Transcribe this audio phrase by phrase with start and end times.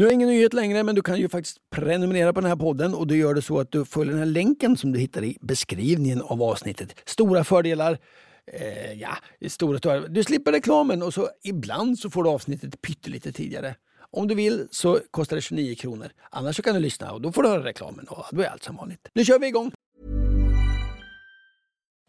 [0.00, 2.94] Nu är ingen nyhet längre, men du kan ju faktiskt prenumerera på den här podden
[2.94, 5.38] och du gör det så att du följer den här länken som du hittar i
[5.40, 6.94] beskrivningen av avsnittet.
[7.04, 7.98] Stora fördelar.
[8.46, 9.16] Eh, ja,
[9.48, 10.08] stora fördelar.
[10.08, 13.74] Du slipper reklamen och så ibland så får du avsnittet pyttelite tidigare.
[14.10, 16.10] Om du vill så kostar det 29 kronor.
[16.30, 18.62] Annars så kan du lyssna och då får du höra reklamen och då är allt
[18.62, 19.08] som vanligt.
[19.14, 19.72] Nu kör vi igång!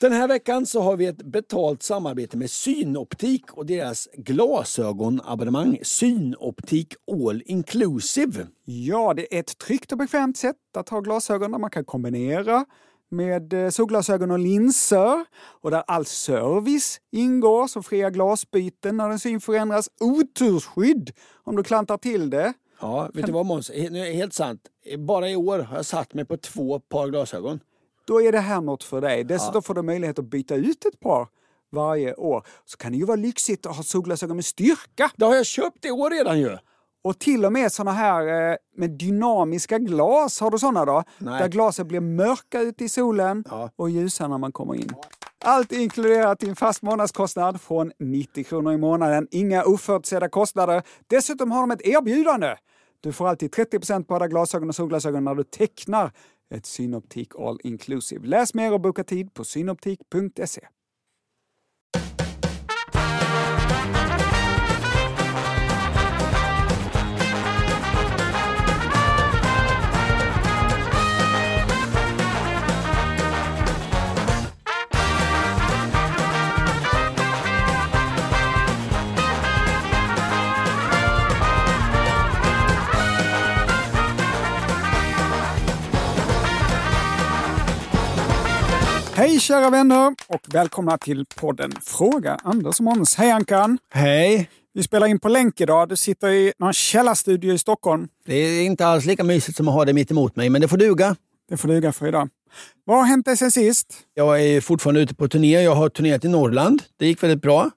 [0.00, 6.94] Den här veckan så har vi ett betalt samarbete med Synoptik och deras glasögonabonnemang Synoptik
[7.12, 8.46] All Inclusive.
[8.64, 12.64] Ja, det är ett tryggt och bekvämt sätt att ha glasögon där man kan kombinera
[13.08, 15.24] med eh, solglasögon och linser
[15.60, 21.10] och där all service ingår som fria glasbyten när din syn förändras, otursskydd
[21.44, 22.52] om du klantar till det.
[22.80, 23.70] Ja, vet du vad Måns?
[24.14, 24.60] Helt sant.
[24.98, 27.60] Bara i år har jag satt mig på två par glasögon
[28.10, 29.24] då är det här något för dig.
[29.24, 29.62] Dessutom ja.
[29.62, 31.28] får du möjlighet att byta ut ett par
[31.72, 32.46] varje år.
[32.64, 35.10] Så kan det ju vara lyxigt att ha solglasögon med styrka.
[35.16, 36.56] Det har jag köpt i år redan ju!
[37.04, 41.02] Och till och med såna här eh, med dynamiska glas, har du såna då?
[41.18, 41.42] Nej.
[41.42, 43.70] Där glaset blir mörka ute i solen ja.
[43.76, 44.90] och ljusa när man kommer in.
[45.44, 49.28] Allt inkluderat i en fast månadskostnad från 90 kronor i månaden.
[49.30, 50.82] Inga oförutsedda kostnader.
[51.06, 52.56] Dessutom har de ett erbjudande.
[53.00, 56.12] Du får alltid 30% på alla glasögon och solglasögon när du tecknar
[56.50, 58.26] ett Synoptik All Inclusive.
[58.26, 60.68] Läs mer och boka tid på synoptik.se.
[89.30, 93.14] Hej kära vänner och välkomna till podden Fråga Anders och Måns.
[93.14, 93.78] Hej Ankan!
[93.92, 94.50] Hej!
[94.74, 95.88] Vi spelar in på länk idag.
[95.88, 98.08] Du sitter i någon källarstudio i Stockholm.
[98.26, 100.68] Det är inte alls lika mysigt som att ha det mitt emot mig, men det
[100.68, 101.16] får duga.
[101.48, 102.28] Det får duga för idag.
[102.84, 103.86] Vad har hänt dig sen sist?
[104.14, 105.62] Jag är fortfarande ute på turné.
[105.62, 106.82] Jag har turnerat i Norrland.
[106.98, 107.70] Det gick väldigt bra.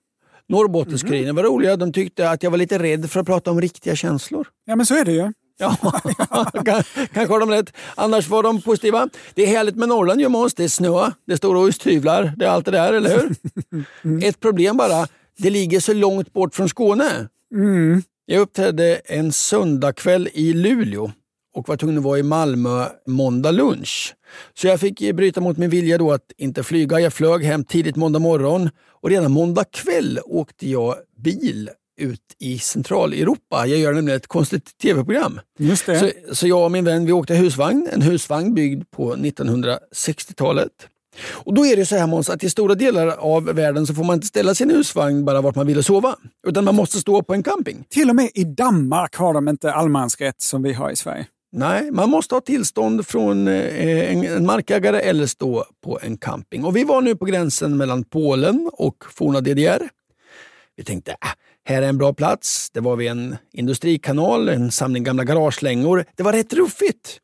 [0.49, 1.43] Norrbottenskuriren mm -hmm.
[1.43, 1.75] var roliga.
[1.75, 4.47] De tyckte att jag var lite rädd för att prata om riktiga känslor.
[4.65, 5.33] Ja, men så är det ju.
[5.57, 5.77] Ja,
[7.13, 7.73] kanske har de rätt.
[7.95, 9.09] Annars var de positiva.
[9.33, 10.53] Det är härligt med Norrland ju Måns.
[10.53, 13.35] Det är snö, det är stora osthyvlar, det är allt det där, eller hur?
[14.03, 14.23] Mm.
[14.23, 17.29] Ett problem bara, det ligger så långt bort från Skåne.
[17.53, 18.03] Mm.
[18.25, 21.11] Jag uppträdde en söndagkväll i Luleå
[21.55, 24.15] och var tvungen att vara i Malmö måndag lunch.
[24.53, 26.99] Så jag fick bryta mot min vilja då att inte flyga.
[26.99, 28.69] Jag flög hem tidigt måndag morgon
[29.01, 33.65] och redan måndag kväll åkte jag bil ut i Centraleuropa.
[33.67, 35.39] Jag gör nämligen ett konstigt tv-program.
[35.59, 35.99] Just det.
[35.99, 40.71] Så, så jag och min vän vi åkte husvagn, en husvagn byggd på 1960-talet.
[41.31, 44.03] Och då är det så här Måns, att i stora delar av världen så får
[44.03, 46.15] man inte ställa sin husvagn bara vart man vill sova.
[46.47, 47.85] Utan man måste stå på en camping.
[47.89, 51.27] Till och med i Danmark har de inte allemansrätt som vi har i Sverige.
[51.51, 56.65] Nej, man måste ha tillstånd från eh, en markägare eller stå på en camping.
[56.65, 59.89] Och Vi var nu på gränsen mellan Polen och forna DDR.
[60.75, 61.17] Vi tänkte, äh,
[61.65, 62.69] här är en bra plats.
[62.69, 66.05] Det var vid en industrikanal, en samling gamla garagelängor.
[66.15, 67.19] Det var rätt ruffigt.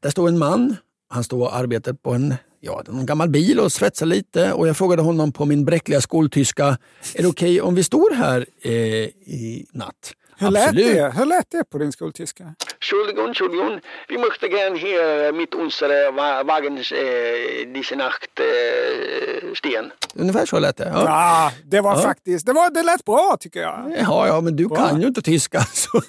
[0.00, 0.76] Där stod en man.
[1.10, 4.52] Han stod och arbetade på en, ja, en gammal bil och svetsade lite.
[4.52, 6.66] Och Jag frågade honom på min bräckliga skoltyska,
[7.14, 10.12] är det okej okay om vi står här eh, i natt?
[10.40, 11.14] Hur lät, det?
[11.16, 12.54] Hur lät det på din skoltyska?
[12.74, 13.80] Entschuldigung, Entschuldigung.
[14.08, 16.12] Vi möchte gern hier mit unserer
[16.46, 19.92] Wagen äh, diese Nacht äh, stehen.
[20.14, 20.88] Ungefär så lät det.
[20.88, 22.02] Ja, ja det var ja.
[22.02, 23.92] faktiskt, det, var, det lät bra tycker jag.
[23.96, 24.76] Ja, ja men du bra.
[24.76, 25.60] kan ju inte tyska.
[25.72, 26.00] Så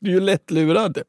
[0.00, 1.02] du är ju lättlurad.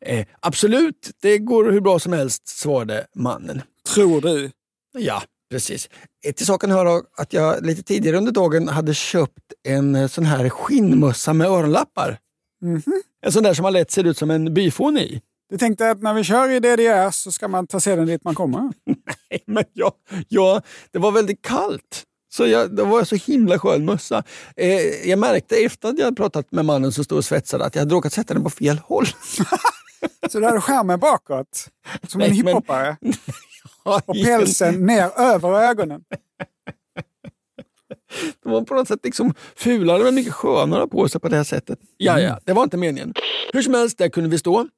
[0.00, 3.62] Eh, absolut, det går hur bra som helst, svarade mannen.
[3.94, 4.50] Tror du?
[4.98, 5.88] Ja, Precis.
[6.36, 10.48] Till saken hör att jag lite tidigare under dagen hade köpt en eh, sån här
[10.48, 12.18] skinnmössa med öronlappar.
[12.62, 13.00] Mm -hmm.
[13.26, 15.20] En sån där som har lätt ser ut som en byfån i.
[15.50, 18.34] Du tänkte att när vi kör i DDR så ska man ta sedan dit man
[18.34, 18.60] kommer?
[18.86, 19.92] Nej, men ja,
[20.28, 22.04] ja, det var väldigt kallt.
[22.32, 24.22] Så jag, det var så himla skön mössa.
[24.56, 27.82] Eh, jag märkte efter att jag pratat med mannen som stod och svetsade att jag
[27.82, 29.06] hade råkat sätta den på fel håll.
[30.30, 31.68] så du hade skärmen bakåt?
[32.08, 32.96] Som Nej, en hiphoppare?
[33.00, 33.12] Men...
[33.82, 36.04] och pälsen ner över ögonen.
[38.42, 41.44] De var på något sätt liksom fulare men mycket skönare på sig på det här
[41.44, 41.78] sättet.
[41.96, 43.14] Ja, ja, det var inte meningen.
[43.52, 44.68] Hur som helst, där kunde vi stå.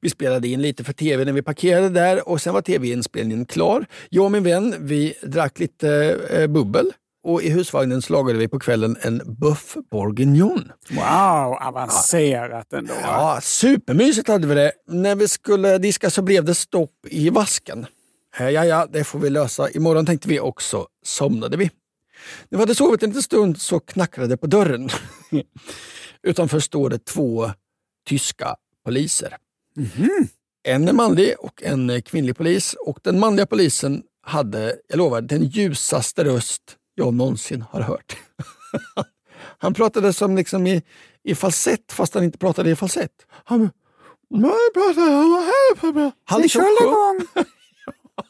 [0.00, 3.86] Vi spelade in lite för tv när vi parkerade där och sen var tv-inspelningen klar.
[4.10, 6.92] Jag och min vän, vi drack lite eh, bubbel.
[7.24, 10.72] och i husvagnen slagade vi på kvällen en buff bourguignon.
[10.90, 12.94] Wow, avancerat ändå.
[13.02, 14.72] Ja, supermysigt hade vi det.
[14.88, 17.86] När vi skulle diska så blev det stopp i vasken.
[18.38, 19.70] Ja, ja, det får vi lösa.
[19.70, 21.70] Imorgon tänkte vi också, somnade vi.
[22.48, 24.88] När vi hade sovit en liten stund så knackade det på dörren.
[26.22, 27.50] Utanför står det två
[28.06, 29.36] tyska poliser.
[29.76, 30.28] Mm -hmm.
[30.64, 32.76] En manlig och en kvinnlig polis.
[32.86, 38.16] Och Den manliga polisen hade, jag lovar, den ljusaste röst jag någonsin har hört.
[39.58, 40.82] han pratade som liksom i,
[41.24, 43.26] i falsett fast han inte pratade i falsett.
[43.44, 43.70] Han,
[46.24, 47.44] han liksom sjöng,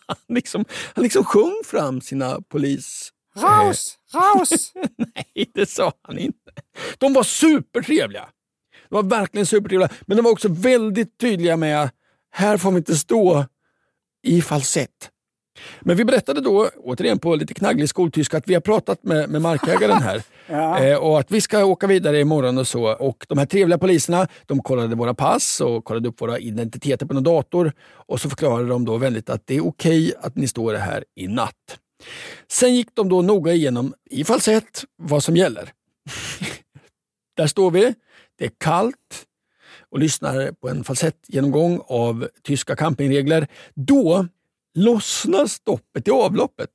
[0.06, 0.64] han liksom,
[0.94, 3.12] han liksom sjöng fram sina polis...
[3.36, 3.98] Raus!
[4.14, 4.72] Raus!
[4.96, 6.52] Nej, det sa han inte.
[6.98, 8.28] De var supertrevliga.
[8.88, 9.90] De var verkligen supertrevliga.
[10.06, 11.90] Men de var också väldigt tydliga med
[12.30, 13.46] här får vi inte stå
[14.22, 15.10] i falsett.
[15.80, 19.42] Men vi berättade då, återigen på lite knagglig skoltyska, att vi har pratat med, med
[19.42, 20.84] markägaren här ja.
[20.84, 22.92] eh, och att vi ska åka vidare imorgon och så.
[22.92, 27.14] Och de här trevliga poliserna de kollade våra pass och kollade upp våra identiteter på
[27.14, 30.48] någon dator och så förklarade de då vänligt att det är okej okay att ni
[30.48, 31.78] står här i natt.
[32.48, 35.72] Sen gick de då noga igenom i falsett vad som gäller.
[37.36, 37.94] Där står vi,
[38.38, 39.26] det är kallt
[39.90, 43.46] och lyssnar på en falsettgenomgång av tyska campingregler.
[43.74, 44.26] Då
[44.74, 46.70] lossnar stoppet i avloppet.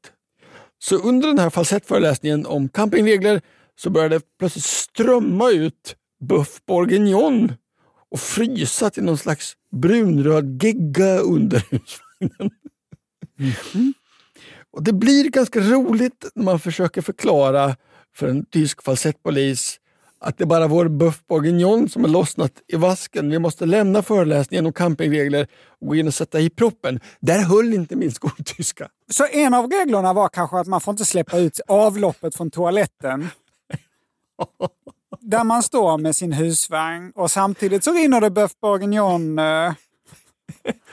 [0.79, 3.41] Så under den här falsettföreläsningen om campingregler
[3.79, 7.53] så började det plötsligt strömma ut buff bourguignon
[8.11, 12.51] och frysa till någon slags brunröd gegga under husvagnen.
[13.73, 13.93] Mm.
[14.71, 17.75] Och det blir ganska roligt när man försöker förklara
[18.15, 19.79] för en tysk falsettpolis
[20.19, 23.29] att det är bara vår buff bourguignon som har lossnat i vasken.
[23.29, 25.47] Vi måste lämna föreläsningen om campingregler
[25.81, 26.99] och gå in och sätta i proppen.
[27.19, 28.89] Där höll inte min skoltyska.
[29.11, 33.29] Så en av reglerna var kanske att man får inte släppa ut avloppet från toaletten.
[35.21, 39.39] Där man står med sin husvagn och samtidigt så rinner det buff bourguignon.
[39.39, 39.73] Eh...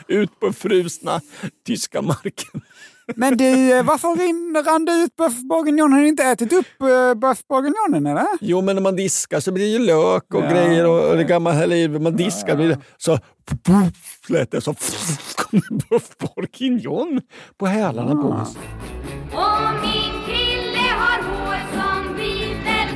[0.08, 1.20] Ut på frusna
[1.66, 2.62] tyska marken.
[3.16, 4.08] Men du, eh, varför
[4.70, 5.92] rann det ut bœuf bourguignon?
[5.92, 8.26] Har ni inte ätit upp uh, bœuf bourguignonen eller?
[8.40, 11.16] Jo, men när man diskar så blir det ju lök och ja, grejer och, och
[11.16, 12.02] det gamla livet.
[12.02, 12.76] Man diskar ja, ja.
[12.98, 13.18] så
[13.64, 14.74] puff, lät det så
[15.36, 17.20] kom det bœuf bourguignon
[17.58, 18.22] på hälarna ja.
[18.22, 18.56] på oss.
[19.32, 22.92] Och min kille har hår som Beatles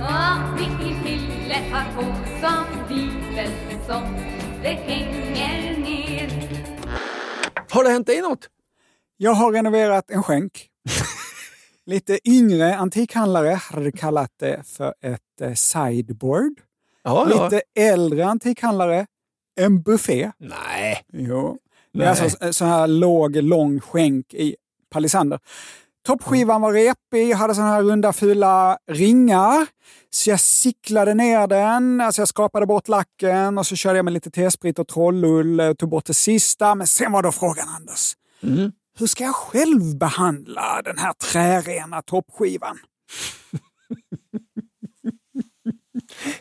[0.00, 4.02] Och min kille har hår som Beatles som
[4.62, 5.21] det hänger.
[7.72, 8.48] Har det hänt dig något?
[9.16, 10.68] Jag har renoverat en skänk.
[11.86, 16.52] Lite yngre antikhandlare hade kallat det för ett eh, sideboard.
[17.02, 17.82] Ja, Lite ja.
[17.82, 19.06] äldre antikhandlare,
[19.60, 20.32] en buffé.
[20.38, 21.04] Nej.
[21.12, 21.58] Jo.
[21.92, 24.56] Det är alltså en sån här låg, lång skänk i
[24.90, 25.38] palisander.
[26.06, 29.66] Toppskivan var repig, hade såna här runda fula ringar.
[30.10, 34.14] Så jag cicklade ner den, alltså jag skrapade bort lacken och så körde jag med
[34.14, 36.74] lite T-sprit och trollull och tog bort det sista.
[36.74, 38.12] Men sen var då frågan, Anders.
[38.42, 38.72] Mm.
[38.98, 42.76] Hur ska jag själv behandla den här trärena toppskivan?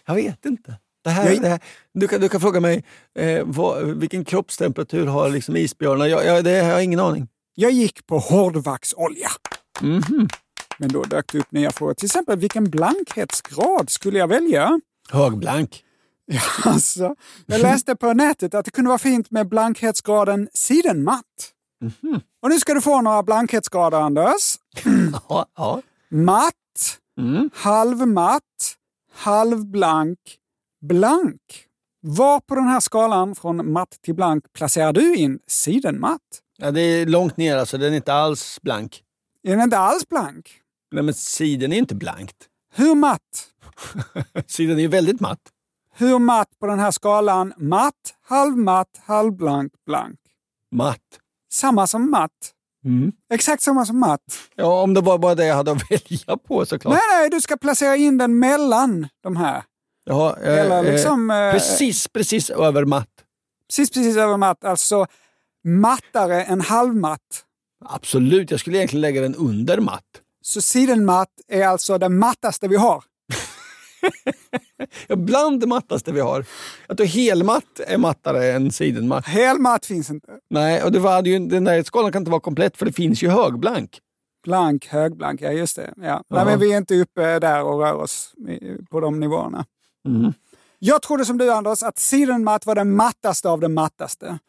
[0.05, 0.75] jag vet inte.
[1.03, 1.59] Det här, det här,
[1.93, 2.83] du, kan, du kan fråga mig
[3.19, 6.05] eh, vad, vilken kroppstemperatur har liksom isbjörnar?
[6.05, 7.27] Jag, jag, det har jag ingen aning.
[7.61, 9.29] Jag gick på hårdvaxolja.
[9.81, 10.29] Mm -hmm.
[10.77, 11.93] Men då dök det upp nya frågor.
[11.93, 14.79] Till exempel, vilken blankhetsgrad skulle jag välja?
[15.09, 15.83] Högblank.
[16.25, 16.41] Ja,
[16.71, 17.15] alltså,
[17.45, 21.51] jag läste på nätet att det kunde vara fint med blankhetsgraden sidenmatt.
[21.81, 22.21] Mm -hmm.
[22.41, 24.55] Och nu ska du få några blankhetsgrader, Anders.
[25.29, 25.81] ja, ja.
[26.09, 27.49] Matt, mm.
[27.53, 28.75] halvmatt,
[29.13, 30.19] halvblank,
[30.81, 31.41] blank.
[32.01, 36.41] Var på den här skalan från matt till blank placerar du in sidenmatt?
[36.63, 39.01] Ja, det är långt ner alltså, den är inte alls blank.
[39.43, 40.51] Är den inte alls blank?
[40.91, 42.35] Nej, men sidan är inte blankt.
[42.73, 43.47] Hur matt?
[44.47, 45.39] sidan är ju väldigt matt.
[45.95, 47.53] Hur matt på den här skalan?
[47.57, 50.19] Matt, halvmatt, halvblank, blank.
[50.71, 50.97] Matt.
[51.51, 52.51] Samma som matt.
[52.85, 53.11] Mm.
[53.33, 54.21] Exakt samma som matt.
[54.55, 56.93] Ja, om det var bara det jag hade att välja på såklart.
[56.93, 59.63] Nej, nej, du ska placera in den mellan de här.
[60.05, 63.09] Jaha, eh, Eller liksom, eh, precis, precis över matt.
[63.69, 64.63] Precis, precis över matt.
[64.65, 65.07] Alltså
[65.63, 67.45] mattare än halvmatt.
[67.85, 70.05] Absolut, jag skulle egentligen lägga den under matt.
[70.41, 73.03] Så sidenmatt är alltså det mattaste vi har?
[75.07, 76.45] ja, bland det mattaste vi har.
[76.87, 79.25] Jag tror helmatt är mattare än sidenmatt.
[79.25, 80.31] Helmatt finns inte.
[80.49, 83.23] Nej, och det var ju, den där skalan kan inte vara komplett för det finns
[83.23, 83.99] ju högblank.
[84.43, 85.93] Blank, högblank, ja just det.
[85.97, 86.23] Ja.
[86.29, 88.33] Nej, men vi är inte uppe där och rör oss
[88.89, 89.65] på de nivåerna.
[90.07, 90.33] Mm.
[90.79, 94.39] Jag trodde som du Anders att sidenmatt var den mattaste av det mattaste.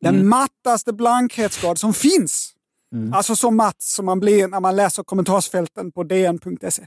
[0.00, 0.28] Den mm.
[0.28, 2.54] mattaste blankhetsgrad som finns.
[2.94, 3.12] Mm.
[3.12, 6.86] Alltså så matt som man blir när man läser kommentarsfälten på dn.se.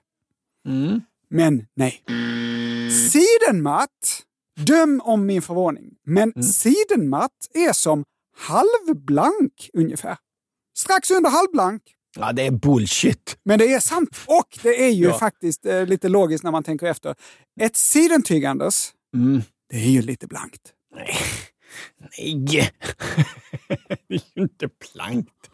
[0.68, 1.02] Mm.
[1.30, 2.04] Men nej.
[3.12, 4.24] Sidenmatt,
[4.60, 6.44] döm om min förvåning, men mm.
[6.44, 8.04] sidenmatt är som
[8.38, 10.18] halvblank ungefär.
[10.78, 11.82] Strax under halvblank.
[12.16, 13.38] Ja, det är bullshit.
[13.46, 14.10] Men det är sant.
[14.26, 15.20] Och det är ju ja.
[15.20, 17.16] faktiskt eh, lite logiskt när man tänker efter.
[17.62, 19.42] Ett sidentyg, Anders, mm.
[19.70, 20.74] det är ju lite blankt.
[20.96, 21.16] Nej.
[22.18, 22.46] Nej.
[24.08, 25.50] det är ju inte blankt.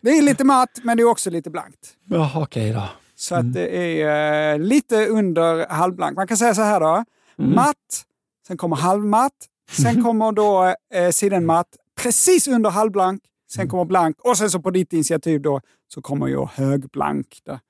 [0.00, 1.94] Det är lite matt, men det är också lite blankt.
[2.04, 2.88] Jaha, okej då.
[3.14, 3.46] Så mm.
[3.46, 6.16] att det är eh, lite under halvblank.
[6.16, 7.04] Man kan säga så här då.
[7.38, 7.54] Mm.
[7.54, 8.04] Matt,
[8.46, 9.32] sen kommer halvmatt,
[9.70, 11.68] sen kommer då eh, sidenmatt,
[12.02, 13.70] precis under halvblank, sen mm.
[13.70, 17.60] kommer blank och sen så på ditt initiativ då så kommer ju högblank där mm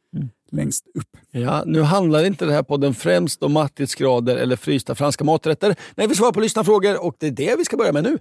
[0.53, 1.17] längst upp.
[1.31, 5.76] Ja, nu handlar inte det här podden främst om mattisgrader eller frysta franska maträtter.
[5.95, 8.19] Nej, vi svarar på lyssnarfrågor och det är det vi ska börja med nu.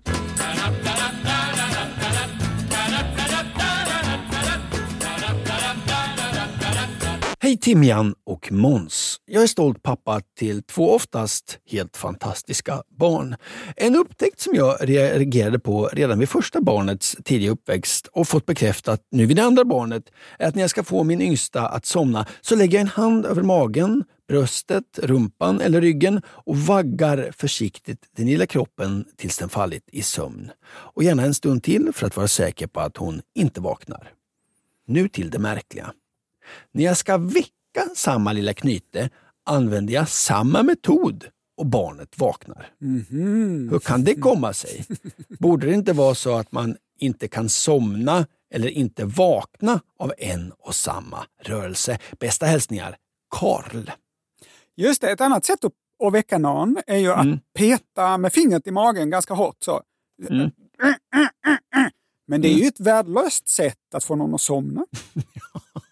[7.65, 9.21] Timjan och Måns.
[9.25, 13.35] Jag är stolt pappa till två oftast helt fantastiska barn.
[13.75, 19.01] En upptäckt som jag reagerade på redan vid första barnets tidiga uppväxt och fått bekräftat
[19.11, 20.03] nu vid det andra barnet
[20.39, 23.25] är att när jag ska få min yngsta att somna så lägger jag en hand
[23.25, 29.89] över magen, bröstet, rumpan eller ryggen och vaggar försiktigt den lilla kroppen tills den fallit
[29.91, 30.51] i sömn.
[30.67, 34.11] Och gärna en stund till för att vara säker på att hon inte vaknar.
[34.87, 35.93] Nu till det märkliga.
[36.71, 39.09] När jag ska väcka samma lilla knyte
[39.45, 41.25] använder jag samma metod
[41.57, 42.67] och barnet vaknar.
[42.81, 43.71] Mm -hmm.
[43.71, 44.85] Hur kan det komma sig?
[45.39, 50.51] Borde det inte vara så att man inte kan somna eller inte vakna av en
[50.59, 51.99] och samma rörelse?
[52.19, 52.97] Bästa hälsningar,
[53.29, 53.89] Karl.
[54.75, 55.59] Just det, ett annat sätt
[56.03, 57.39] att väcka någon är ju att mm.
[57.53, 59.57] peta med fingret i magen ganska hårt.
[59.59, 59.81] så.
[60.29, 60.51] Mm.
[62.27, 64.85] Men det är ju ett värdelöst sätt att få någon att somna.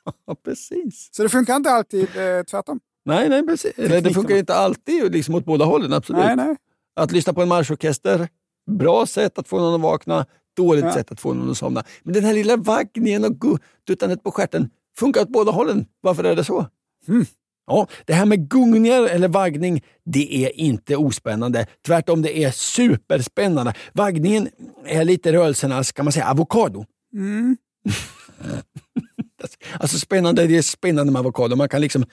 [0.27, 1.10] Ja, precis.
[1.12, 2.79] Så det funkar inte alltid eh, tvärtom?
[3.05, 3.74] Nej, nej precis.
[3.77, 5.93] Eller, det funkar inte alltid liksom åt båda hållen.
[5.93, 6.25] Absolut.
[6.25, 6.55] Nej, nej.
[6.95, 8.27] Att lyssna på en marschorkester,
[8.72, 10.25] bra sätt att få någon att vakna,
[10.57, 10.93] dåligt ja.
[10.93, 11.83] sätt att få någon att somna.
[12.03, 15.86] Men den här lilla vaggningen och duttandet på stjärten funkar åt båda hållen.
[16.01, 16.65] Varför är det så?
[17.07, 17.25] Mm.
[17.67, 21.67] Ja, det här med gungningar eller vaggning, det är inte ospännande.
[21.86, 23.74] Tvärtom, det är superspännande.
[23.93, 24.50] Vaggningen
[24.86, 26.86] är lite rörelsernas, kan man säga, avokado.
[27.13, 27.57] Mm.
[29.80, 31.56] Alltså spännande, det är spännande med avokado.
[31.56, 32.06] Man kan liksom,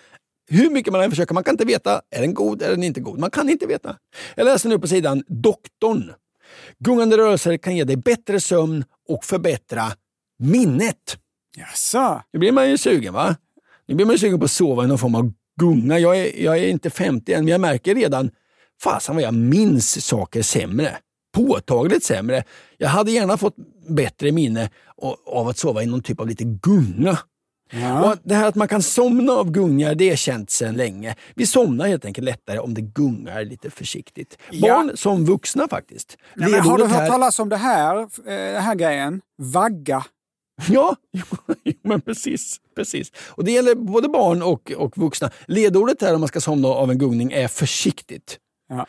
[0.50, 2.84] hur mycket man än försöker, man kan inte veta, är den god eller är den
[2.84, 3.18] inte god?
[3.18, 3.96] Man kan inte veta.
[4.34, 6.12] Jag läser nu på sidan Doktorn.
[6.78, 9.84] Gungande rörelser kan ge dig bättre sömn och förbättra
[10.38, 11.18] minnet.
[11.56, 12.22] Jaså?
[12.32, 13.36] Nu blir man ju sugen va?
[13.86, 15.98] Nu blir man ju sugen på att sova i någon form av gunga.
[15.98, 18.30] Jag är, jag är inte 50 än, men jag märker redan,
[18.82, 20.98] fasen vad jag minns saker sämre
[21.32, 22.44] påtagligt sämre.
[22.78, 23.56] Jag hade gärna fått
[23.88, 24.70] bättre minne
[25.26, 27.18] av att sova i någon typ av lite gunga.
[27.72, 28.16] Ja.
[28.22, 31.14] Det här att man kan somna av gungar, det är känt sedan länge.
[31.34, 34.38] Vi somnar helt enkelt lättare om det gungar lite försiktigt.
[34.50, 34.74] Ja.
[34.74, 36.16] Barn som vuxna faktiskt.
[36.34, 37.08] Ja, men har du hört här...
[37.08, 39.20] talas om det här, eh, den här grejen?
[39.38, 40.04] Vagga.
[40.68, 40.96] Ja,
[41.82, 43.12] men precis, precis.
[43.28, 45.30] Och Det gäller både barn och, och vuxna.
[45.46, 48.38] Ledordet här om man ska somna av en gungning är försiktigt.
[48.68, 48.86] Ja.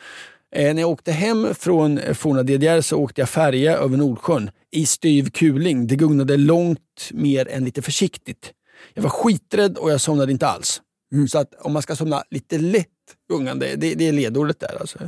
[0.52, 4.86] Eh, när jag åkte hem från forna DDR så åkte jag färja över Nordsjön i
[4.86, 5.86] styv kuling.
[5.86, 8.52] Det gugnade långt mer än lite försiktigt.
[8.94, 10.82] Jag var skiträdd och jag somnade inte alls.
[11.14, 11.28] Mm.
[11.28, 12.88] Så att om man ska somna lite lätt
[13.30, 14.80] gungande, det, det är ledordet där.
[14.80, 14.98] Alltså.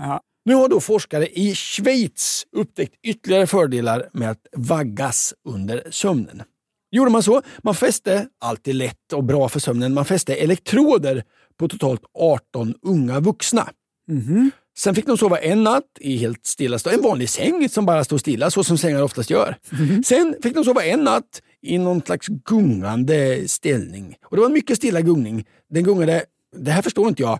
[0.45, 6.43] Nu har då forskare i Schweiz upptäckt ytterligare fördelar med att vaggas under sömnen.
[6.91, 7.43] Gjorde man så?
[7.63, 11.25] Man fäste, alltid lätt och bra för sömnen, man fäste elektroder
[11.59, 13.69] på totalt 18 unga vuxna.
[14.11, 14.51] Mm.
[14.79, 18.19] Sen fick de sova en natt i helt stillastående, en vanlig säng som bara står
[18.19, 19.57] stilla, så som sängar oftast gör.
[19.73, 20.05] Mm.
[20.05, 24.17] Sen fick de sova en natt i någon slags gungande ställning.
[24.25, 25.45] Och Det var en mycket stilla gungning.
[25.71, 26.25] Den gungade,
[26.57, 27.39] det här förstår inte jag,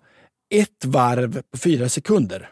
[0.55, 2.51] ett varv på fyra sekunder.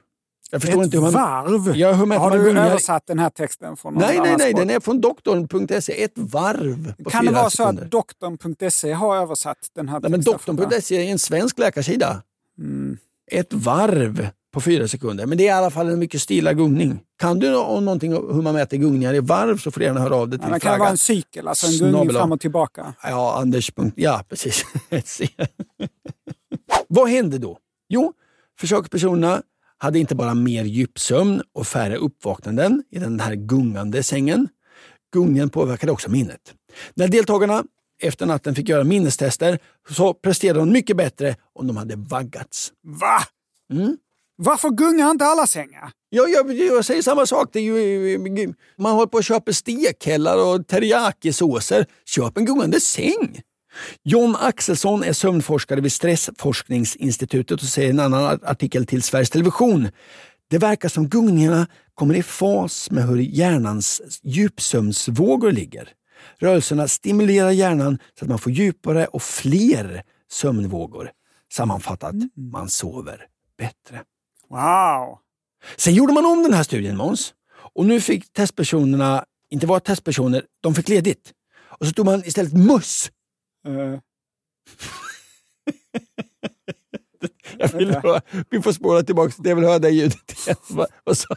[0.51, 1.77] Jag förstår ett inte hur man, varv?
[1.77, 2.67] Ja, hur man, Har du gungar...
[2.67, 6.05] översatt den här texten från någon Nej, nej, nej, den är från doktorn.se.
[6.05, 7.83] Ett varv på Kan fyra det vara sekunder.
[7.83, 10.57] så att doktorn.se har översatt den här nej, texten?
[10.57, 12.23] Doktorn.se är en svensk läkarsida.
[12.59, 12.99] Mm.
[13.31, 15.27] Ett varv på fyra sekunder.
[15.27, 17.01] Men det är i alla fall en mycket stilla gungning.
[17.19, 20.17] Kan du om någonting hur man mäter gungningar i varv så får du gärna höra
[20.17, 22.95] av dig till ja, Det kan vara en cykel, alltså en gungning fram och tillbaka.
[23.03, 23.73] Ja, Anders.
[23.95, 24.65] Ja, precis.
[26.89, 27.59] Vad hände då?
[27.89, 28.13] Jo,
[28.61, 29.43] försökspersonerna
[29.79, 34.49] hade inte bara mer djupsömn och färre uppvaknanden i den här gungande sängen.
[35.13, 36.55] Gungningen påverkade också minnet.
[36.95, 37.65] När deltagarna
[38.03, 39.59] efter natten fick göra minnestester
[39.91, 42.73] så presterade de mycket bättre om de hade vaggats.
[42.83, 43.19] Va?
[43.73, 43.97] Mm.
[44.37, 45.91] Varför gungar inte alla sängar?
[46.11, 47.49] Ja, jag, jag säger samma sak.
[47.53, 51.87] Det är ju, man håller på att köpa stekhällar och teriyakisåser.
[52.07, 53.41] Köp en gungande säng.
[54.05, 59.89] John Axelsson är sömnforskare vid Stressforskningsinstitutet och säger i en annan artikel till Sveriges Television.
[60.51, 65.89] Det verkar som gungningarna kommer i fas med hur hjärnans djupsömnsvågor ligger.
[66.39, 71.11] Rörelserna stimulerar hjärnan så att man får djupare och fler sömnvågor.
[71.53, 72.31] Sammanfattat, mm.
[72.35, 73.27] man sover
[73.59, 74.03] bättre.
[74.53, 75.19] Wow!
[75.77, 77.35] Sen gjorde man om den här studien Måns.
[77.75, 81.33] Och nu fick testpersonerna, inte vara testpersoner, de fick ledigt.
[81.79, 83.11] Och så tog man istället möss.
[83.69, 83.99] Uh.
[87.59, 90.57] Jag vill höra, vi får spåra tillbaka, jag vill höra det ljudet igen.
[91.05, 91.35] Och så,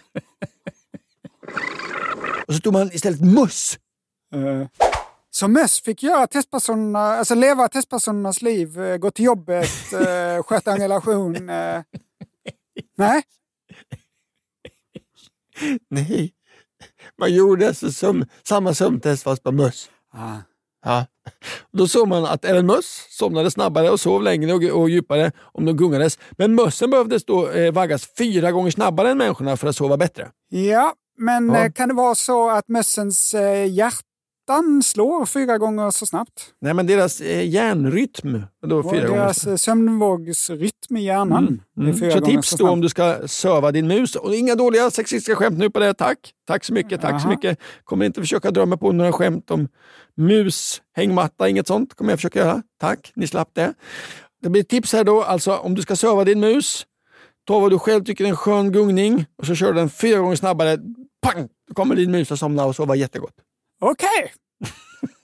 [2.47, 3.79] och så tog man istället möss.
[4.35, 4.67] Uh.
[5.29, 9.69] Så möss fick göra testpersonerna, alltså leva testpersonernas liv, eh, gå till jobbet,
[10.45, 11.49] sköta en relation.
[12.97, 13.23] Nej?
[15.89, 16.33] Nej.
[17.19, 19.89] Man gjorde alltså som, samma sömntest fast på möss.
[20.13, 20.37] Ah.
[20.85, 21.05] Ja.
[21.71, 25.65] Då såg man att även möss somnade snabbare och sov längre och, och djupare om
[25.65, 26.19] de gungades.
[26.31, 30.31] Men mössen behövdes då eh, vaggas fyra gånger snabbare än människorna för att sova bättre.
[30.49, 31.65] Ja, men ja.
[31.65, 34.14] Eh, kan det vara så att mössens eh, hjärta
[34.49, 36.53] hjärtan slår fyra gånger så snabbt.
[36.61, 38.43] Nej, men deras eh, hjärnrytm.
[38.67, 39.47] Då fyra och deras.
[39.47, 41.61] Eh, sömnvågsrytm i hjärnan.
[41.77, 41.93] Mm.
[41.95, 42.11] Mm.
[42.11, 44.15] Så tips så då om du ska söva din mus.
[44.15, 45.93] Och inga dåliga sexistiska skämt nu på det.
[45.93, 46.33] Tack!
[46.47, 47.01] Tack så mycket.
[47.01, 47.19] Tack Aha.
[47.19, 47.59] så mycket.
[47.83, 49.67] Kommer inte försöka dra mig på några skämt om
[50.17, 52.61] mus, hängmatta, inget sånt kommer jag försöka göra.
[52.79, 53.73] Tack, ni slapp det.
[54.41, 55.23] Det blir tips här då.
[55.23, 56.85] Alltså om du ska söva din mus,
[57.47, 60.19] ta vad du själv tycker är en skön gungning och så kör du den fyra
[60.19, 60.77] gånger snabbare.
[61.21, 61.47] Pang!
[61.67, 63.33] Då kommer din mus att somna och sova jättegott.
[63.87, 64.33] Okej!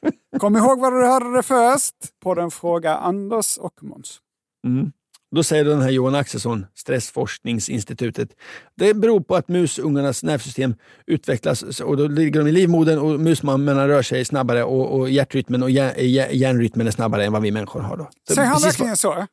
[0.01, 0.39] Okay.
[0.39, 1.95] Kom ihåg var du hörde det först.
[2.23, 4.19] På den fråga Anders och Måns.
[4.67, 4.91] Mm.
[5.35, 8.29] Då säger den här Johan Axelsson, Stressforskningsinstitutet.
[8.75, 10.75] Det beror på att musungarnas nervsystem
[11.05, 15.63] utvecklas och då ligger de i livmodern och musmammorna rör sig snabbare och, och hjärtrytmen
[15.63, 17.97] och hjärnrytmen är snabbare än vad vi människor har.
[17.97, 18.09] Då.
[18.33, 19.27] Säger han verkligen så?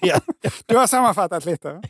[0.66, 1.82] Du har sammanfattat lite.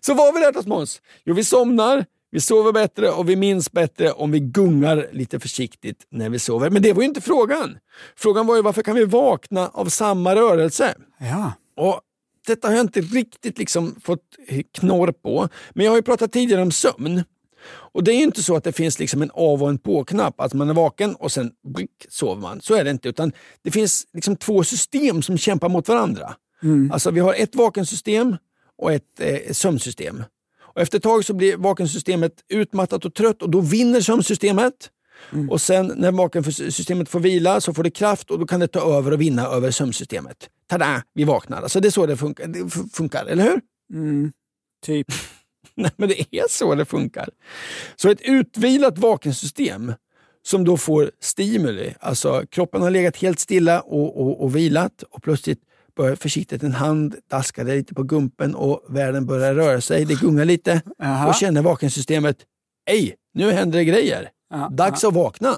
[0.00, 1.02] så vad har vi lärt oss Måns?
[1.24, 6.06] Jo, vi somnar, vi sover bättre och vi minns bättre om vi gungar lite försiktigt
[6.10, 6.70] när vi sover.
[6.70, 7.78] Men det var ju inte frågan.
[8.16, 10.94] Frågan var ju varför kan vi vakna av samma rörelse?
[11.18, 11.52] Ja.
[11.76, 12.00] Och
[12.46, 14.20] Detta har jag inte riktigt liksom fått
[14.72, 15.48] knorr på.
[15.70, 17.22] Men jag har ju pratat tidigare om sömn.
[17.66, 20.54] Och Det är inte så att det finns liksom en av och en på-knapp, att
[20.54, 22.60] man är vaken och sen blick, sover man.
[22.60, 23.08] Så är det inte.
[23.08, 26.34] Utan Det finns liksom två system som kämpar mot varandra.
[26.62, 26.90] Mm.
[26.92, 28.36] Alltså Vi har ett vakensystem
[28.78, 30.24] och ett eh, sömnsystem.
[30.74, 34.90] Och efter ett tag så blir vakensystemet utmattat och trött och då vinner sömnsystemet.
[35.32, 35.50] Mm.
[35.50, 38.98] Och sen när vakensystemet får vila så får det kraft och då kan det ta
[38.98, 40.48] över och vinna över sömnsystemet.
[40.66, 41.02] Tada!
[41.14, 41.62] Vi vaknar.
[41.62, 43.60] Alltså det är så det funkar, det funkar eller hur?
[43.92, 44.32] Mm,
[44.84, 45.06] typ.
[45.74, 47.28] Nej, men det är så det funkar.
[47.96, 49.92] Så ett utvilat vakensystem
[50.46, 55.22] som då får stimuli, alltså kroppen har legat helt stilla och, och, och vilat och
[55.22, 55.60] plötsligt
[55.96, 60.04] börjar försiktigt en hand daska lite på gumpen och världen börjar röra sig.
[60.04, 61.28] Det gungar lite Aha.
[61.28, 62.36] och känner vakensystemet.
[62.90, 64.30] Ej, nu händer det grejer.
[64.54, 64.68] Aha.
[64.68, 65.56] Dags att vakna.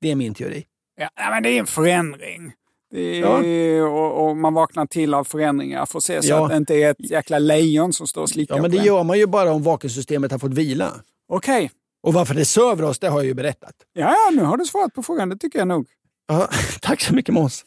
[0.00, 0.64] Det är min teori.
[0.96, 2.52] Ja, men det är en förändring.
[2.94, 3.88] Är, ja.
[3.88, 6.44] och, och, man vaknar till av förändringar för att se så ja.
[6.44, 9.04] att det inte är ett jäkla lejon som står och slickar Ja, men det gör
[9.04, 10.92] man ju bara om vakensystemet har fått vila.
[11.28, 11.56] Okej.
[11.56, 11.68] Okay.
[12.02, 13.74] Och varför det söver oss, det har jag ju berättat.
[13.92, 15.28] Ja, ja, nu har du svarat på frågan.
[15.28, 15.86] Det tycker jag nog.
[16.28, 16.48] Ja,
[16.80, 17.64] tack så mycket Måns.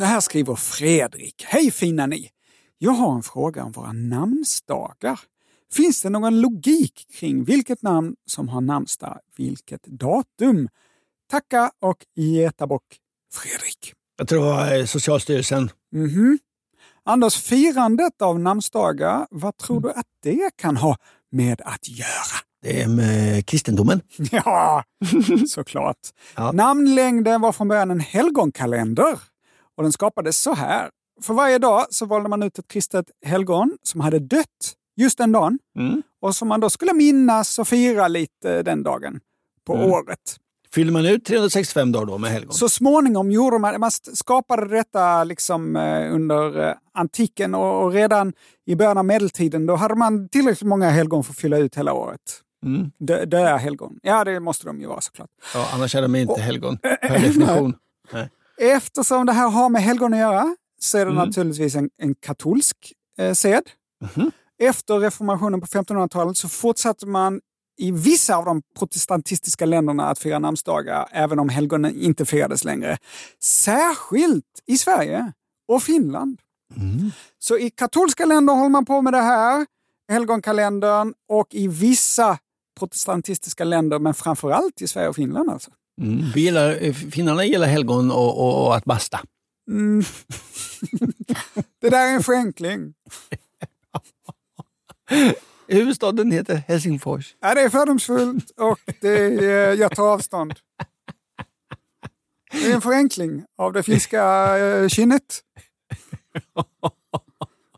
[0.00, 1.44] Så här skriver Fredrik.
[1.46, 2.30] Hej fina ni!
[2.78, 5.20] Jag har en fråga om våra namnsdagar.
[5.72, 10.68] Finns det någon logik kring vilket namn som har namnsdag vilket datum?
[11.30, 12.82] Tacka och getabock
[13.34, 13.94] Fredrik.
[14.18, 15.70] Jag tror det var Socialstyrelsen.
[15.94, 16.38] Mm -hmm.
[17.04, 19.82] Anders, firandet av namnsdagar, vad tror mm.
[19.82, 20.96] du att det kan ha
[21.32, 22.38] med att göra?
[22.62, 24.00] Det är med kristendomen.
[24.30, 24.84] Ja,
[25.48, 26.08] såklart.
[26.36, 26.52] ja.
[26.52, 29.18] Namnlängden var från början en helgonkalender
[29.80, 30.90] och den skapades så här.
[31.22, 35.32] För varje dag så valde man ut ett kristet helgon som hade dött just den
[35.32, 36.02] dagen mm.
[36.22, 39.20] och som man då skulle minnas och fira lite den dagen
[39.66, 39.90] på mm.
[39.90, 40.36] året.
[40.74, 42.52] Fyller man ut 365 dagar då med helgon?
[42.52, 48.32] Så småningom gjorde man, man skapade detta liksom, eh, under eh, antiken och, och, redan
[48.66, 51.92] i början av medeltiden då hade man tillräckligt många helgon för att fylla ut hela
[51.92, 52.20] året.
[52.66, 52.90] Mm.
[52.98, 53.98] Dö, döda helgon.
[54.02, 55.30] Ja, det måste de ju vara såklart.
[55.54, 57.74] Ja, annars är de inte och, helgon per definition.
[58.12, 58.28] Nej.
[58.60, 61.26] Eftersom det här har med helgon att göra så är det mm.
[61.26, 62.76] naturligtvis en, en katolsk
[63.18, 63.62] eh, sed.
[64.16, 64.30] Mm.
[64.58, 67.40] Efter reformationen på 1500-talet så fortsatte man
[67.78, 72.98] i vissa av de protestantistiska länderna att fira namnsdagar, även om helgonen inte firades längre.
[73.42, 75.32] Särskilt i Sverige
[75.68, 76.40] och Finland.
[76.76, 77.10] Mm.
[77.38, 79.66] Så i katolska länder håller man på med det här,
[80.08, 82.38] helgonkalendern, och i vissa
[82.78, 85.50] protestantistiska länder, men framförallt i Sverige och Finland.
[85.50, 85.70] Alltså.
[86.00, 86.24] Mm.
[86.34, 89.20] Vi gillar, eh, finnarna gillar helgon och, och, och att basta.
[89.70, 90.04] Mm.
[91.80, 92.94] det där är en förenkling.
[95.68, 97.34] Huvudstaden heter Helsingfors.
[97.40, 100.54] Ja, det är fördomsfullt och det är, jag tar avstånd.
[102.52, 105.40] Det är en förenkling av det finska eh, kynnet.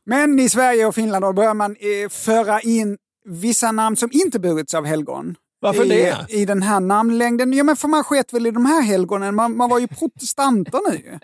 [0.05, 4.75] Men i Sverige och Finland börjar man eh, föra in vissa namn som inte burits
[4.75, 5.37] av helgon.
[5.63, 6.27] Varför i, det?
[6.29, 7.53] I den här namnlängden.
[7.53, 9.35] Ja, men för man sket väl i de här helgonen.
[9.35, 11.19] Man, man var ju protestanter nu.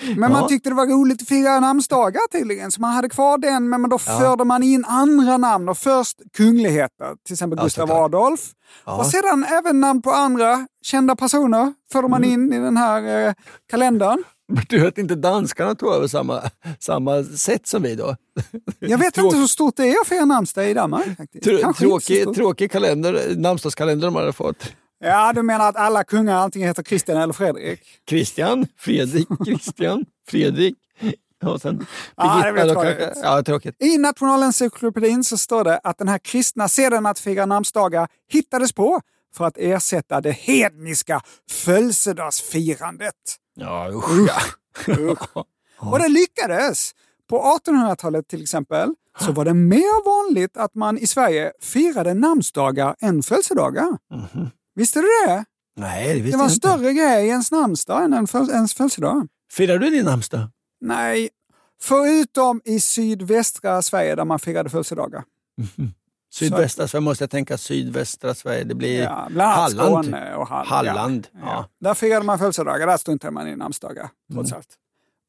[0.00, 0.28] Men ja.
[0.28, 3.82] man tyckte det var roligt att fira namnsdagar tydligen, så man hade kvar den, men
[3.82, 4.18] då ja.
[4.18, 5.68] förde man in andra namn.
[5.68, 8.40] Och först kungligheter, till exempel ja, Gustav Adolf.
[8.84, 12.32] Och sedan även namn på andra kända personer förde man mm.
[12.32, 13.34] in i den här eh,
[13.70, 14.24] kalendern.
[14.68, 16.42] Du vet inte danskarna tog över samma,
[16.78, 18.16] samma sätt som vi då?
[18.78, 19.24] Jag vet Tråk...
[19.24, 21.18] inte hur stort det är att fira namnsdag i Danmark.
[21.44, 24.72] Tr tråkig, tråkig kalender, namnsdagskalender de hade fått.
[25.04, 27.80] Ja, du menar att alla kungar antingen heter Christian eller Fredrik?
[28.08, 30.74] Christian, Fredrik, Christian, Fredrik.
[31.42, 33.18] Och sen ja, det blir tråkigt.
[33.22, 33.76] Ja, tråkigt.
[33.82, 39.00] I Nationalencyklopedin så står det att den här kristna seden att fira namnsdagar hittades på
[39.36, 41.20] för att ersätta det hedniska
[41.50, 43.14] födelsedagsfirandet.
[43.54, 44.28] Ja, usch.
[44.86, 44.94] Ja.
[44.98, 45.36] usch.
[45.92, 46.90] Och det lyckades.
[47.28, 52.96] På 1800-talet till exempel så var det mer vanligt att man i Sverige firade namnsdagar
[53.00, 53.98] än födelsedagar.
[54.14, 54.50] Mm.
[54.74, 55.44] Visste du det?
[55.76, 58.12] Nej, det visste Det var en större grej i ens namnsdag än
[58.52, 59.28] ens födelsedag.
[59.52, 60.50] Firar du din namnsdag?
[60.80, 61.28] Nej,
[61.80, 65.24] förutom i sydvästra Sverige där man firade födelsedagar.
[65.78, 65.92] Mm.
[66.34, 68.64] Sydvästra Sverige måste jag tänka sydvästra Sverige.
[68.64, 70.04] Det blir ja, Halland.
[70.04, 70.68] Skåne och Halland.
[70.68, 71.40] Halland ja.
[71.44, 71.68] Ja.
[71.80, 74.08] Där firade man födelsedagar, där struntade man i namnsdagar.
[74.32, 74.56] Trots mm.
[74.58, 74.68] allt.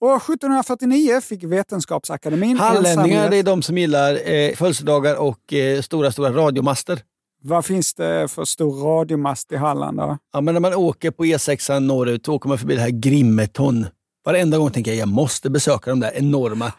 [0.01, 6.11] Och 1749 fick Vetenskapsakademin Hallänningar det är de som gillar eh, födelsedagar och eh, stora,
[6.11, 6.99] stora radiomaster.
[7.41, 9.97] Vad finns det för stor radiomast i Halland?
[9.97, 10.17] Då?
[10.33, 13.87] Ja, men när man åker på E6 norrut åker man förbi det här Grimmeton.
[14.25, 16.73] Varenda gång tänker jag jag måste besöka de där enorma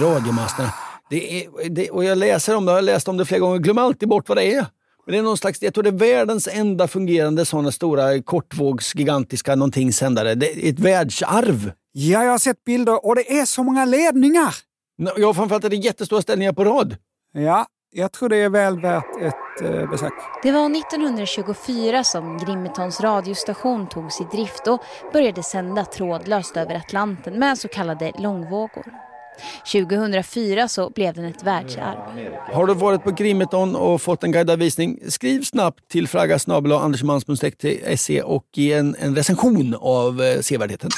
[0.00, 0.72] radiomasterna.
[1.10, 3.58] Det är, det, och jag läser om det, jag har läst om det flera gånger,
[3.58, 4.66] glöm alltid bort vad det är.
[5.06, 8.94] Men det är någon slags, jag tror det är världens enda fungerande sådana stora kortvågs
[8.94, 10.34] gigantiska någonting sändare.
[10.34, 11.72] Det är ett världsarv.
[11.92, 14.54] Ja, jag har sett bilder och det är så många ledningar.
[15.16, 16.96] Ja, framförallt är det jättestora ställningar på rad.
[17.32, 20.12] Ja, jag tror det är väl värt ett eh, besök.
[20.42, 24.80] Det var 1924 som Grimmetons radiostation togs i drift och
[25.12, 29.09] började sända trådlöst över Atlanten med så kallade långvågor.
[29.72, 31.98] 2004 så blev den ett världsarv.
[32.52, 34.98] Har du varit på Grimeton och fått en guidad visning?
[35.08, 40.90] Skriv snabbt till fraggasnabel.andersmansmustek.se och ge en, en recension av eh, sevärdheten.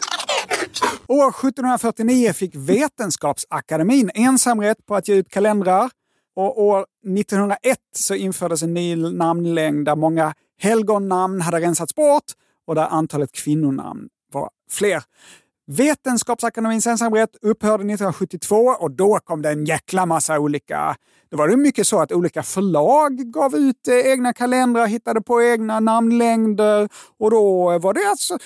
[1.07, 5.91] År 1749 fick Vetenskapsakademin ensamrätt på att ge ut kalendrar
[6.37, 12.25] och år 1901 så infördes en ny namnlängd där många helgonnamn hade rensats bort
[12.67, 15.03] och där antalet kvinnonamn var fler.
[15.67, 20.97] Vetenskapsakademins ensamrätt upphörde 1972 och då kom det en jäkla massa olika...
[21.31, 25.43] Det var det mycket så att olika förlag gav ut eh, egna kalendrar, hittade på
[25.43, 28.39] egna namnlängder och då var det alltså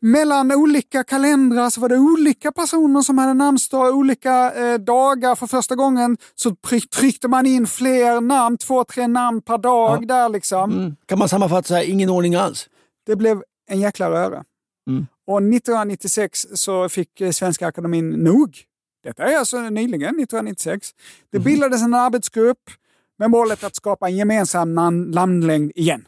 [0.00, 5.34] mellan olika kalendrar så var det olika personer som hade namnsdag olika eh, dagar.
[5.34, 6.56] För första gången så
[6.98, 10.06] tryckte man in fler namn, två, tre namn per dag ja.
[10.06, 10.72] där liksom.
[10.72, 10.96] Mm.
[11.06, 12.68] Kan man sammanfatta så här, ingen ordning alls?
[13.06, 14.44] Det blev en jäkla röra.
[14.90, 15.06] Mm.
[15.26, 18.58] Och 1996 så fick Svenska Akademin nog.
[19.04, 20.90] Detta är alltså nyligen, 1996.
[21.30, 21.44] Det mm.
[21.44, 22.70] bildades en arbetsgrupp
[23.18, 24.74] med målet att skapa en gemensam
[25.10, 26.04] namnlängd igen.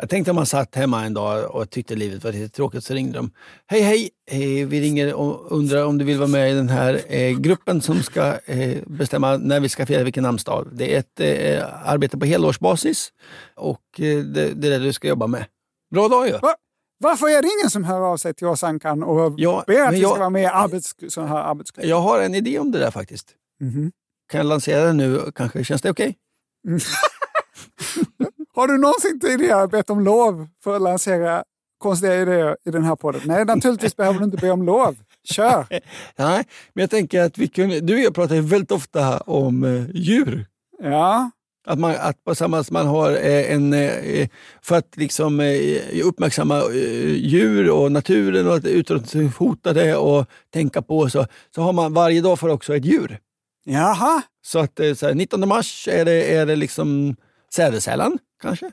[0.00, 2.94] Jag tänkte om man satt hemma en dag och tyckte livet var lite tråkigt så
[2.94, 3.30] ringde de.
[3.66, 4.10] Hej hej!
[4.64, 8.02] Vi ringer och undrar om du vill vara med i den här eh, gruppen som
[8.02, 10.68] ska eh, bestämma när vi ska fira vilken namnsdag.
[10.72, 13.12] Det är ett eh, arbete på helårsbasis
[13.54, 15.44] och det, det är det du ska jobba med.
[15.90, 16.32] Bra dag ju!
[16.32, 16.54] Va?
[16.98, 19.94] Varför är det ingen som hör av sig till oss Ankan och ja, ber att
[19.94, 21.86] vi ska vara med i arbets, sån här arbetsgrupp?
[21.86, 23.34] Jag har en idé om det där faktiskt.
[23.60, 23.90] Mm -hmm.
[24.30, 25.32] Kan jag lansera den nu?
[25.34, 26.08] Kanske känns det okej?
[26.08, 26.16] Okay?
[26.66, 26.80] Mm.
[28.54, 31.44] har du någonsin tidigare bett om lov för att lansera
[31.78, 33.20] konstiga idéer i den här podden?
[33.24, 34.96] Nej, naturligtvis behöver du inte be om lov.
[35.24, 35.66] Kör!
[36.16, 39.84] Nej, men jag tänker att vi kunde, du och jag pratar väldigt ofta om eh,
[39.94, 40.46] djur.
[40.78, 41.30] Ja.
[41.68, 44.28] Att, man, att på samma sätt man har eh, en, eh,
[44.62, 46.62] för att liksom eh, uppmärksamma
[47.16, 52.48] djur och naturen och utrotningshotade och tänka på så, så har man varje dag för
[52.48, 53.18] också ett djur.
[53.64, 54.22] Jaha.
[54.42, 57.16] Så att så här, 19 mars är det, är det liksom
[57.54, 58.70] Sädesärlan kanske?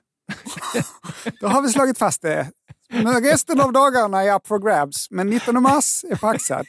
[1.41, 2.51] Då har vi slagit fast det.
[2.89, 6.65] Men resten av dagarna är up for grabs, men 19 mars är paxad.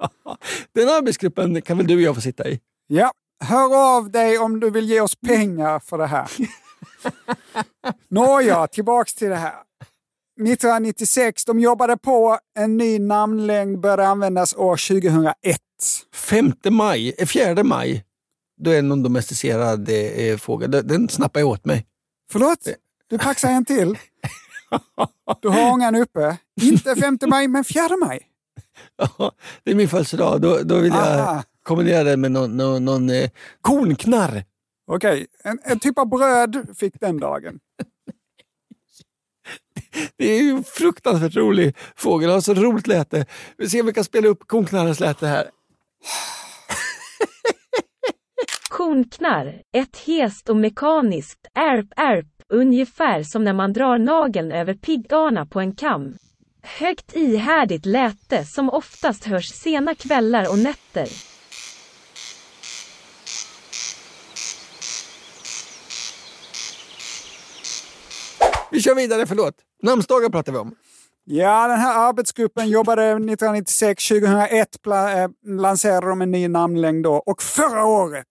[0.74, 2.60] Den arbetsgruppen kan väl du och jag få sitta i?
[2.86, 3.12] Ja,
[3.44, 6.30] hör av dig om du vill ge oss pengar för det här.
[8.08, 9.54] Nåja, tillbaks till det här.
[10.40, 15.58] 1996, de jobbade på, en ny namnlängd började användas år 2001.
[16.14, 18.04] 5 maj, 4 eh, maj,
[18.60, 20.70] då är det någon domesticerad eh, fågel.
[20.70, 21.86] Den snappar jag åt mig.
[22.30, 22.68] Förlåt?
[23.10, 23.98] Du paxar en till?
[25.42, 26.36] Du har ångan uppe.
[26.60, 28.20] Inte 5 maj, men 4 maj.
[28.96, 29.32] Ja,
[29.64, 30.40] det är min födelsedag.
[30.40, 31.76] Då, då vill jag Aha.
[31.76, 34.44] kombinera det med någon, någon, någon eh, kornknarr.
[34.86, 35.26] Okej, okay.
[35.52, 37.60] en, en typ av bröd fick den dagen.
[40.16, 42.30] Det är ju fruktansvärt rolig fågel.
[42.30, 43.26] Har så roligt läte.
[43.58, 45.50] Vi ser om vi kan spela upp kornknarrens läte här.
[48.70, 55.46] Kornknarr, ett hest och mekaniskt ärp ärp, ungefär som när man drar nageln över piggarna
[55.46, 56.14] på en kam.
[56.62, 61.33] Högt ihärdigt läte som oftast hörs sena kvällar och nätter.
[68.74, 69.54] Vi kör vidare, förlåt.
[69.82, 70.74] Namnsdagar pratar vi om.
[71.24, 74.92] Ja, den här arbetsgruppen jobbade 1996, 2001 äh,
[75.58, 78.26] lanserade de en ny namnlängd då och förra året,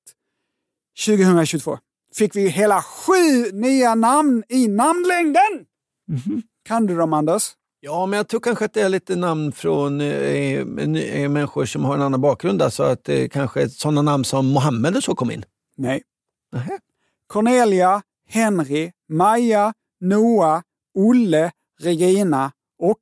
[1.05, 1.77] 2022,
[2.15, 5.65] fick vi hela sju nya namn i namnlängden!
[6.09, 6.41] Mm -hmm.
[6.65, 7.43] Kan du dem, Anders?
[7.79, 11.85] Ja, men jag tror kanske att det är lite namn från eh, eh, människor som
[11.85, 12.61] har en annan bakgrund.
[12.61, 15.45] Alltså att eh, kanske sådana namn som Mohammed och så kom in.
[15.77, 16.03] Nej.
[16.51, 16.79] Nähä.
[17.27, 20.61] Cornelia, Henry, Maja, Noah,
[20.93, 22.99] Olle, Regina och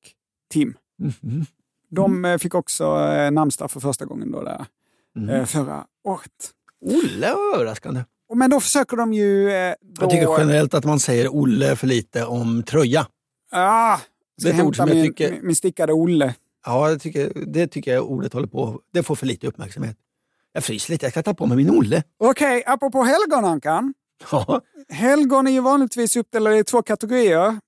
[0.49, 0.73] Tim.
[1.23, 1.45] Mm.
[1.89, 4.65] De eh, fick också eh, namnsdag för första gången då där,
[5.17, 5.47] mm.
[5.47, 6.51] förra året.
[6.85, 8.03] Olle var överraskande.
[8.33, 9.45] Men då försöker de ju...
[9.81, 10.03] Då...
[10.03, 13.07] Jag tycker generellt att man säger Olle för lite om tröja.
[13.51, 13.97] Ah,
[14.41, 15.39] det är ett ord som jag tycker...
[15.41, 16.35] Min stickade Olle.
[16.65, 18.79] Ja, det tycker, det tycker jag ordet håller på.
[18.93, 19.97] Det får för lite uppmärksamhet.
[20.53, 22.03] Jag fryser lite, jag ska ta på mig min Olle.
[22.17, 23.93] Okej, okay, apropå helgon Ankan.
[24.31, 24.61] Ja.
[24.89, 27.59] Helgon är ju vanligtvis uppdelade i två kategorier.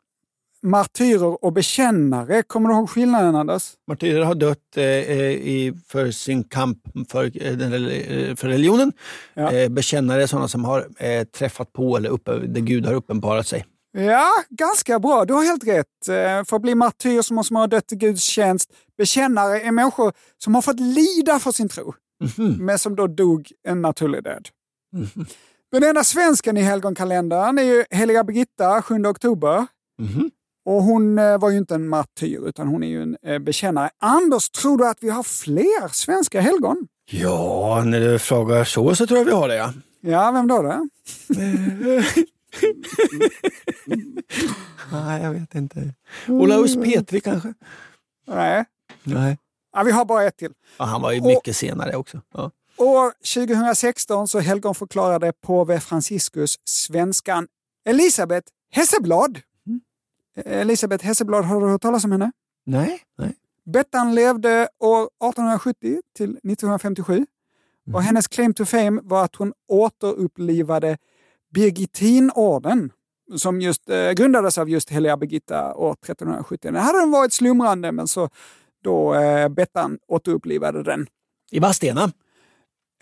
[0.66, 2.44] Martyrer och bekännare.
[2.44, 3.72] Kommer du ihåg skillnaden Anders?
[3.88, 6.78] Martyrer har dött eh, i, för sin kamp
[7.10, 8.92] för, eh, eh, för religionen.
[9.34, 9.52] Ja.
[9.52, 13.48] Eh, bekännare är sådana som har eh, träffat på eller uppe, där Gud har uppenbarat
[13.48, 13.66] sig.
[13.98, 15.26] Ja, ganska bra.
[15.26, 16.08] Du har helt rätt.
[16.08, 18.70] Eh, för att bli martyr så måste man ha dött i Guds tjänst.
[18.98, 22.60] Bekännare är människor som har fått lida för sin tro, mm -hmm.
[22.60, 24.48] men som då dog en naturlig död.
[24.94, 25.26] Mm -hmm.
[25.74, 29.68] Den enda svensken i helgonkalendern är ju heliga Birgitta, 7 oktober.
[30.00, 30.32] Mm.
[30.66, 33.90] Och hon eh, var ju inte en martyr, utan hon är ju en eh, bekännare.
[34.00, 36.88] Anders, tror du att vi har fler svenska helgon?
[37.12, 39.74] Ja, när du frågar så så tror jag vi har det, ja.
[40.02, 40.62] Ja, vem då?
[40.62, 40.70] då?
[44.92, 45.94] Nej, jag vet inte.
[46.28, 47.54] Olaus Petri kanske?
[48.28, 48.66] Nej.
[49.04, 49.38] Nej.
[49.74, 50.52] Ja, vi har bara ett till.
[50.78, 52.22] Ja, han var ju mycket och, senare också.
[52.34, 52.52] Ja.
[52.78, 57.48] År 2016 så helgonförklarade påve Franciscus svenskan
[57.86, 59.40] Elisabeth Hesseblad.
[59.68, 59.82] Mm.
[60.46, 62.32] Elisabeth Hesseblad, har du hört talas om henne?
[62.66, 63.02] Nej.
[63.18, 63.36] Nej.
[63.66, 67.28] Bettan levde år 1870 till 1957 mm.
[67.96, 70.98] och hennes claim to fame var att hon återupplivade
[71.54, 72.92] Birgittinorden
[73.38, 76.72] som just eh, grundades av just heliga Birgitta år 1370.
[76.72, 78.30] Den hade den varit slumrande men så
[78.84, 81.08] då eh, Bettan återupplivade den.
[81.52, 82.12] I Vadstena?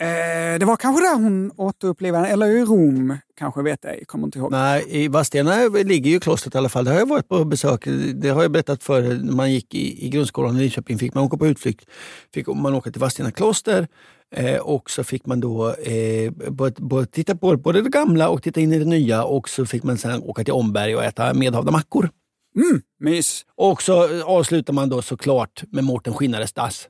[0.01, 4.27] Eh, det var kanske där hon återupplivade den, eller i Rom kanske, vet jag kommer
[4.27, 4.51] inte ihåg.
[4.51, 6.85] Nej, i Vadstena ligger ju klostret i alla fall.
[6.85, 7.87] Det har jag varit på besök.
[8.13, 10.97] Det har jag berättat för när man gick i, i grundskolan i Linköping.
[10.97, 11.85] Fick man åka på utflykt
[12.33, 13.87] fick man åka till Vadstena kloster
[14.35, 16.31] Eh, och så fick man då eh,
[16.77, 19.83] både, titta på både det gamla och titta in i det nya och så fick
[19.83, 22.09] man sen åka till Omberg och äta medhavda mackor.
[22.55, 23.45] Mm, mys.
[23.55, 26.87] Och så avslutar man då såklart med Mårten Skinnares dass.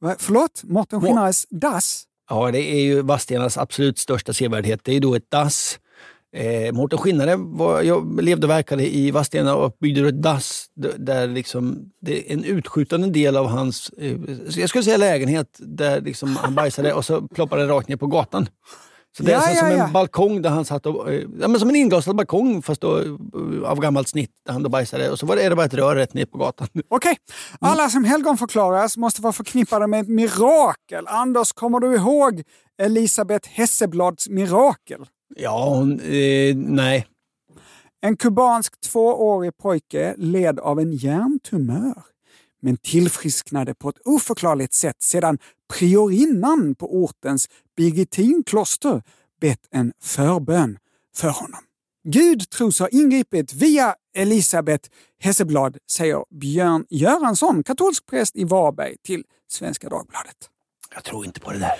[0.00, 0.62] Va, förlåt?
[0.64, 2.04] Mårten Skinnares dass?
[2.30, 4.80] Ja, det är ju Vadstenas absolut största sevärdhet.
[4.84, 5.78] Det är då ett dass
[6.34, 11.26] Eh, Mårten Skinnare var, jag levde och verkade i Vadstena och byggde ett dass där
[11.26, 14.16] liksom, det är en utskjutande del av hans, eh,
[14.56, 18.06] jag skulle säga lägenhet, där liksom han bajsade och så ploppade det rakt ner på
[18.06, 18.46] gatan.
[19.16, 21.60] Så det ja, är som ja, en balkong där han satt och, eh, ja, men
[21.60, 25.18] som en inglasad balkong fast då, eh, av gammalt snitt där han då bajsade och
[25.18, 26.68] så var det, det bara ett rör rätt ner på gatan.
[26.88, 27.16] Okej, okay.
[27.60, 31.06] alla som helgonförklaras måste vara förknippade med ett mirakel.
[31.06, 32.42] Anders, kommer du ihåg
[32.82, 35.06] Elisabeth Hesseblads mirakel?
[35.36, 37.06] Ja, hon, eh, nej.
[38.00, 42.13] En kubansk tvåårig pojke led av en hjärntumör
[42.64, 45.38] men tillfrisknade på ett oförklarligt sätt sedan
[45.72, 49.02] priorinnan på ortens Birgitinkloster
[49.40, 50.78] bett en förbön
[51.16, 51.60] för honom.
[52.08, 59.24] Gud tros ha ingripit via Elisabet Hesseblad, säger Björn Göransson, katolsk präst i Varberg, till
[59.48, 60.36] Svenska Dagbladet.
[60.94, 61.72] Jag tror inte på det där.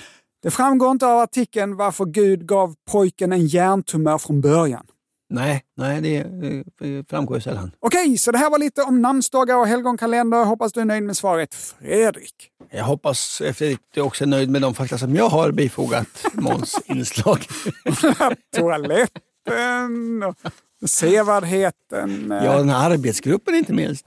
[0.42, 4.87] Det framgår inte av artikeln varför Gud gav pojken en hjärntumör från början.
[5.30, 7.70] Nej, nej det, framgår ju sällan.
[7.80, 10.44] Okej, så det här var lite om namnsdagar och helgonkalender.
[10.44, 11.54] Hoppas du är nöjd med svaret.
[11.54, 12.34] Fredrik?
[12.70, 16.76] Jag hoppas Fredrik du också är nöjd med de fakta som jag har bifogat Måns
[16.87, 17.46] inslag.
[18.56, 20.22] Toaletten
[20.82, 22.26] och sevardheten.
[22.44, 24.06] Ja, den här arbetsgruppen inte minst.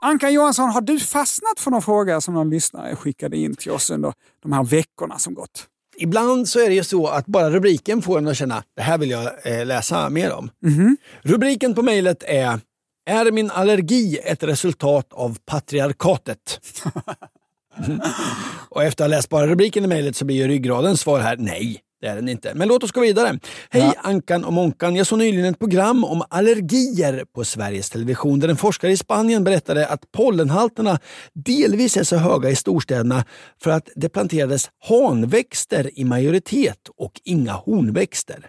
[0.00, 3.90] Anka Johansson, har du fastnat för någon fråga som någon lyssnare skickade in till oss
[3.90, 5.66] under de här veckorna som gått?
[5.98, 8.98] Ibland så är det ju så att bara rubriken får en att känna det här
[8.98, 10.50] vill jag eh, läsa mer om.
[10.62, 10.96] Mhm.
[11.22, 12.60] Rubriken på mejlet är
[13.08, 16.60] Är min allergi ett resultat av patriarkatet?
[18.68, 21.36] Och efter att ha läst bara rubriken i mejlet så blir ju ryggradens svar här
[21.36, 21.80] nej.
[22.06, 22.54] Det är den inte.
[22.54, 23.38] Men låt oss gå vidare.
[23.70, 23.94] Hej Ja.
[24.02, 24.96] Ankan och Monkan.
[24.96, 29.44] Jag såg nyligen ett program om allergier på Sveriges Television där en forskare i Spanien
[29.44, 30.98] berättade att pollenhalterna
[31.32, 33.24] delvis är så höga i storstäderna
[33.62, 38.46] för att det planterades hanväxter i majoritet och inga honväxter.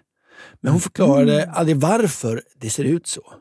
[0.62, 3.34] Men hon förklarade aldrig varför det ser ut så.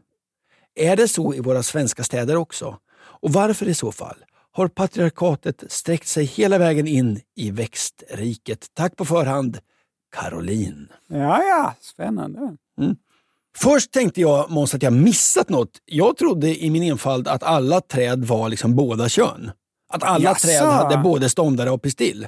[0.74, 2.76] Är det så i våra svenska städer också?
[3.22, 4.16] Och varför i så fall?
[4.52, 8.66] Har patriarkatet sträckt sig hela vägen in i växtriket?
[8.74, 9.58] Tack på förhand,
[10.12, 10.88] Caroline.
[11.08, 12.56] Ja, ja, spännande.
[13.56, 15.70] Först tänkte jag Måns att jag missat något.
[15.84, 19.50] Jag trodde i min enfald att alla träd var liksom båda kön.
[19.88, 20.46] Att alla Jaså?
[20.46, 22.26] träd hade både ståndare och pistill.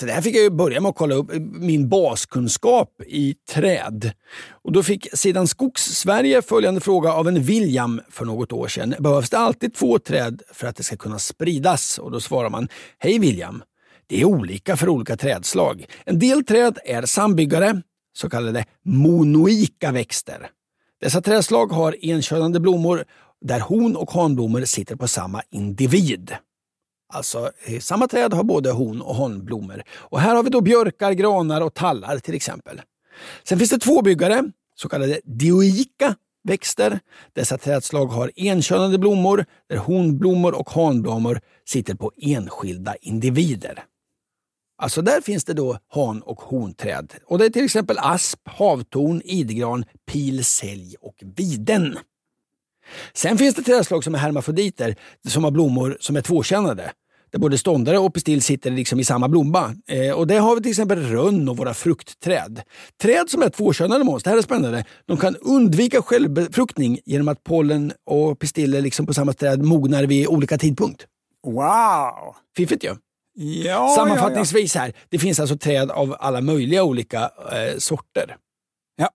[0.00, 4.12] Så där fick jag ju börja med att kolla upp min baskunskap i träd.
[4.50, 8.94] Och Då fick sidan Skogs-Sverige följande fråga av en William för något år sedan.
[8.98, 11.98] Behövs det alltid två träd för att det ska kunna spridas?
[11.98, 12.68] Och Då svarar man,
[12.98, 13.62] Hej William!
[14.08, 15.86] Det är olika för olika trädslag.
[16.04, 20.50] En del träd är sambyggare, så kallade monoika växter.
[21.00, 23.04] Dessa trädslag har enkönade blommor
[23.40, 26.36] där hon och hanblommor sitter på samma individ.
[27.12, 29.82] Alltså, eh, samma träd har både hon och hanblommor.
[29.94, 32.80] Och här har vi då björkar, granar och tallar till exempel.
[33.44, 36.14] Sen finns det tvåbyggare, så kallade dioika
[36.44, 37.00] växter.
[37.32, 43.84] Dessa trädslag har enkönade blommor där honblommor och hanblommor sitter på enskilda individer.
[44.78, 47.12] Alltså där finns det då han och honträd.
[47.26, 51.98] Och det är till exempel asp, havtorn, idegran, pil, sälj och viden.
[53.14, 54.96] Sen finns det trädslag som är hermafroditer,
[55.28, 56.92] som har blommor som är tvåkönade.
[57.30, 59.74] Där både ståndare och pistill sitter liksom i samma blomma.
[59.88, 62.62] Eh, och det har vi till exempel rönn och våra fruktträd.
[63.02, 64.84] Träd som är tvåkönade Måns, det här är spännande.
[65.06, 70.26] De kan undvika självbefruktning genom att pollen och pistiller liksom på samma träd mognar vid
[70.26, 71.06] olika tidpunkt.
[71.46, 72.34] Wow!
[72.56, 72.88] Fiffigt ju.
[72.88, 72.96] Ja,
[73.96, 78.36] Sammanfattningsvis här, det finns alltså träd av alla möjliga olika eh, sorter.
[78.96, 79.10] Ja.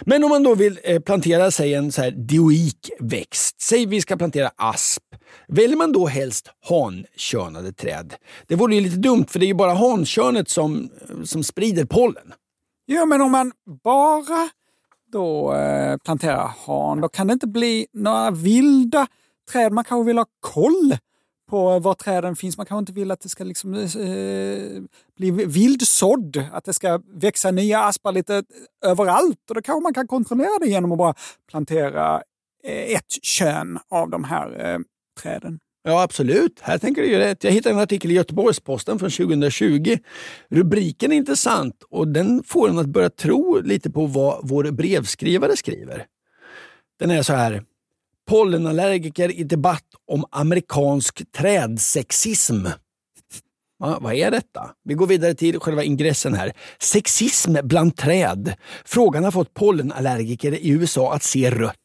[0.00, 4.00] Men om man då vill eh, plantera sig en så här dioik växt, säg vi
[4.00, 5.02] ska plantera asp,
[5.48, 8.14] Väljer man då helst hankönade träd?
[8.46, 10.90] Det vore ju lite dumt för det är ju bara hankönet som,
[11.24, 12.32] som sprider pollen.
[12.86, 13.52] Ja, men om man
[13.84, 14.48] bara
[15.12, 19.06] då eh, planterar han, då kan det inte bli några vilda
[19.52, 19.72] träd.
[19.72, 20.96] Man kanske vill ha koll
[21.46, 22.56] på var träden finns.
[22.56, 24.82] Man kanske inte vill att det ska liksom, eh,
[25.16, 28.42] bli vildsådd, att det ska växa nya aspar lite
[28.84, 29.48] överallt.
[29.48, 31.14] Och då kanske man kan kontrollera det genom att bara
[31.50, 32.22] plantera
[32.64, 34.78] eh, ett kön av de här eh,
[35.22, 35.58] träden.
[35.88, 36.60] Ja, absolut.
[36.62, 37.44] Här tänker du ju rätt.
[37.44, 39.96] Jag hittade en artikel i Göteborgs-Posten från 2020.
[40.50, 45.56] Rubriken är intressant och den får en att börja tro lite på vad vår brevskrivare
[45.56, 46.06] skriver.
[46.98, 47.62] Den är så här.
[48.28, 52.66] Pollenallergiker i debatt om amerikansk trädsexism.
[53.78, 54.70] Ja, vad är detta?
[54.84, 56.52] Vi går vidare till själva ingressen här.
[56.78, 58.54] Sexism bland träd.
[58.84, 61.76] Frågan har fått pollenallergiker i USA att se rött.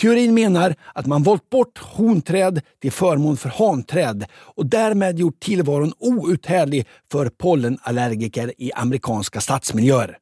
[0.00, 5.92] Teorin menar att man valt bort honträd till förmån för hanträd och därmed gjort tillvaron
[5.98, 10.18] outhärdlig för pollenallergiker i amerikanska stadsmiljöer.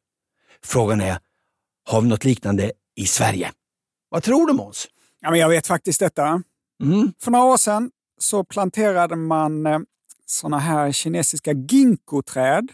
[0.64, 1.18] Frågan är,
[1.88, 3.50] har vi något liknande i Sverige?
[4.08, 4.88] Vad tror du Måns?
[5.22, 6.42] Ja, men jag vet faktiskt detta.
[6.82, 7.12] Mm.
[7.20, 9.78] För några år sedan så planterade man eh,
[10.26, 12.72] såna här kinesiska ginkgoträd.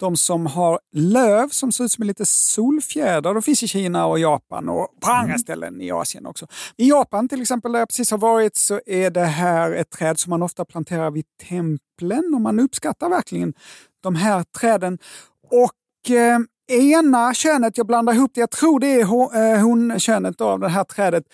[0.00, 3.34] De som har löv som ser ut som en liten solfjäder.
[3.34, 5.38] De finns i Kina och Japan och på andra mm.
[5.38, 6.46] ställen i Asien också.
[6.76, 10.18] I Japan till exempel, där jag precis har varit, så är det här ett träd
[10.18, 13.54] som man ofta planterar vid templen och man uppskattar verkligen
[14.02, 14.98] de här träden.
[15.50, 20.60] Och eh, ena könet, jag blandar ihop det, jag tror det är eh, honkönet av
[20.60, 21.24] det här trädet,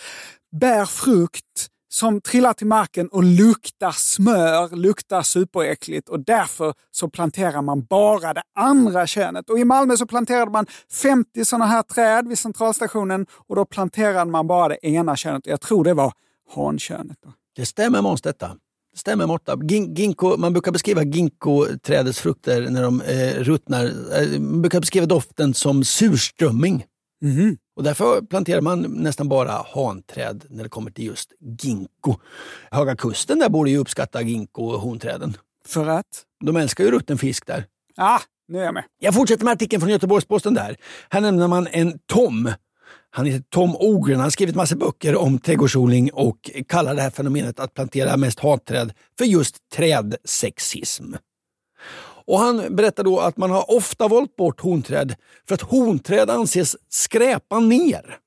[0.61, 7.63] bär frukt som trillar till marken och luktar smör, luktar superäckligt och därför så planterar
[7.63, 9.51] man bara det andra könet.
[9.51, 14.31] Och I Malmö så planterade man 50 sådana här träd vid centralstationen och då planterade
[14.31, 15.47] man bara det ena könet.
[15.47, 16.13] Jag tror det var
[16.55, 17.19] hankönet.
[17.57, 18.49] Det stämmer Måns detta.
[18.93, 19.59] Det stämmer Morta.
[19.97, 23.85] Ginkgo, man brukar beskriva ginkgoträdets frukter när de eh, ruttnar.
[23.85, 26.85] Eh, man brukar beskriva doften som surströmming.
[27.23, 27.57] Mm.
[27.77, 32.17] Och därför planterar man nästan bara hanträd när det kommer till just ginkgo.
[32.71, 35.37] Höga kusten där borde ju uppskatta ginkgo och honträden.
[35.67, 36.25] För att?
[36.45, 37.67] De älskar ju rutten fisk där.
[37.97, 38.85] Ah, nu är jag med.
[38.99, 40.77] Jag fortsätter med artikeln från Göteborgs-Posten där.
[41.11, 42.53] Här nämner man en Tom.
[43.11, 44.17] Han heter Tom Ogren.
[44.17, 48.41] Han har skrivit massa böcker om trädgårdsodling och kallar det här fenomenet att plantera mest
[48.41, 51.15] hatträd för just trädsexism.
[52.27, 55.15] Och Han berättar då att man har ofta valt bort honträd
[55.49, 58.19] för att honträd anses skräpa ner.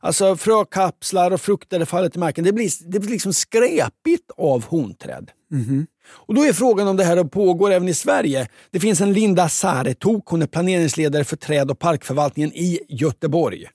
[0.00, 2.44] Alltså frökapslar och frukter faller till marken.
[2.44, 5.30] Det blir, det blir liksom skräpigt av honträd.
[5.52, 5.86] Mm.
[6.06, 8.48] Och Då är frågan om det här pågår även i Sverige.
[8.70, 13.66] Det finns en Linda Saretok, hon är planeringsledare för träd och parkförvaltningen i Göteborg.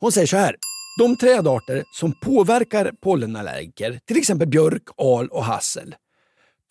[0.00, 0.56] Hon säger så här.
[0.98, 5.94] De trädarter som påverkar pollenallergiker, till exempel björk, al och hassel,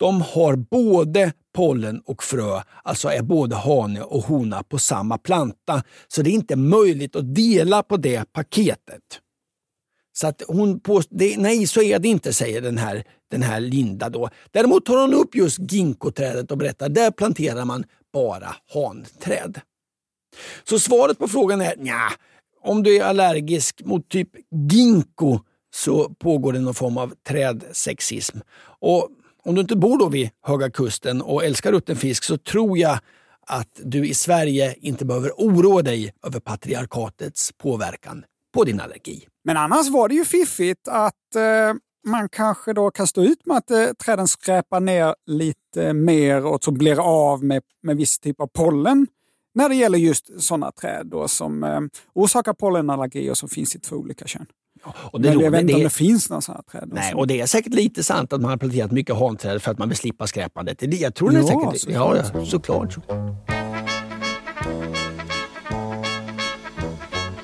[0.04, 5.82] de har både pollen och frö, alltså är både hane och hona på samma planta.
[6.08, 9.02] Så det är inte möjligt att dela på det paketet.
[10.12, 14.08] Så att hon påstår, nej så är det inte, säger den här, den här Linda.
[14.08, 14.28] Då.
[14.50, 19.60] Däremot tar hon upp just ginkgoträdet och berättar där planterar man bara hanträd.
[20.64, 22.10] Så svaret på frågan är ja,
[22.62, 24.28] om du är allergisk mot typ
[24.70, 25.40] ginkgo
[25.74, 28.38] så pågår det någon form av trädsexism.
[28.80, 29.10] Och
[29.44, 32.98] om du inte bor då vid Höga Kusten och älskar rutten fisk så tror jag
[33.46, 38.24] att du i Sverige inte behöver oroa dig över patriarkatets påverkan
[38.54, 39.26] på din allergi.
[39.44, 41.74] Men annars var det ju fiffigt att eh,
[42.06, 46.64] man kanske då kan stå ut med att eh, träden skräpar ner lite mer och
[46.64, 49.06] så blir av med, med viss typ av pollen
[49.54, 51.80] när det gäller just sådana träd då, som eh,
[52.12, 54.46] orsakar pollenallergi och som finns i två olika kön.
[54.86, 56.88] Och det, men jag vet inte om det finns några sådana träd.
[56.92, 59.78] Nej, och det är säkert lite sant att man har planterat mycket hanträd för att
[59.78, 60.82] man vill slippa skräpandet.
[60.82, 62.30] Jag tror det är ja, säkert såklart.
[62.34, 62.94] Ja, såklart.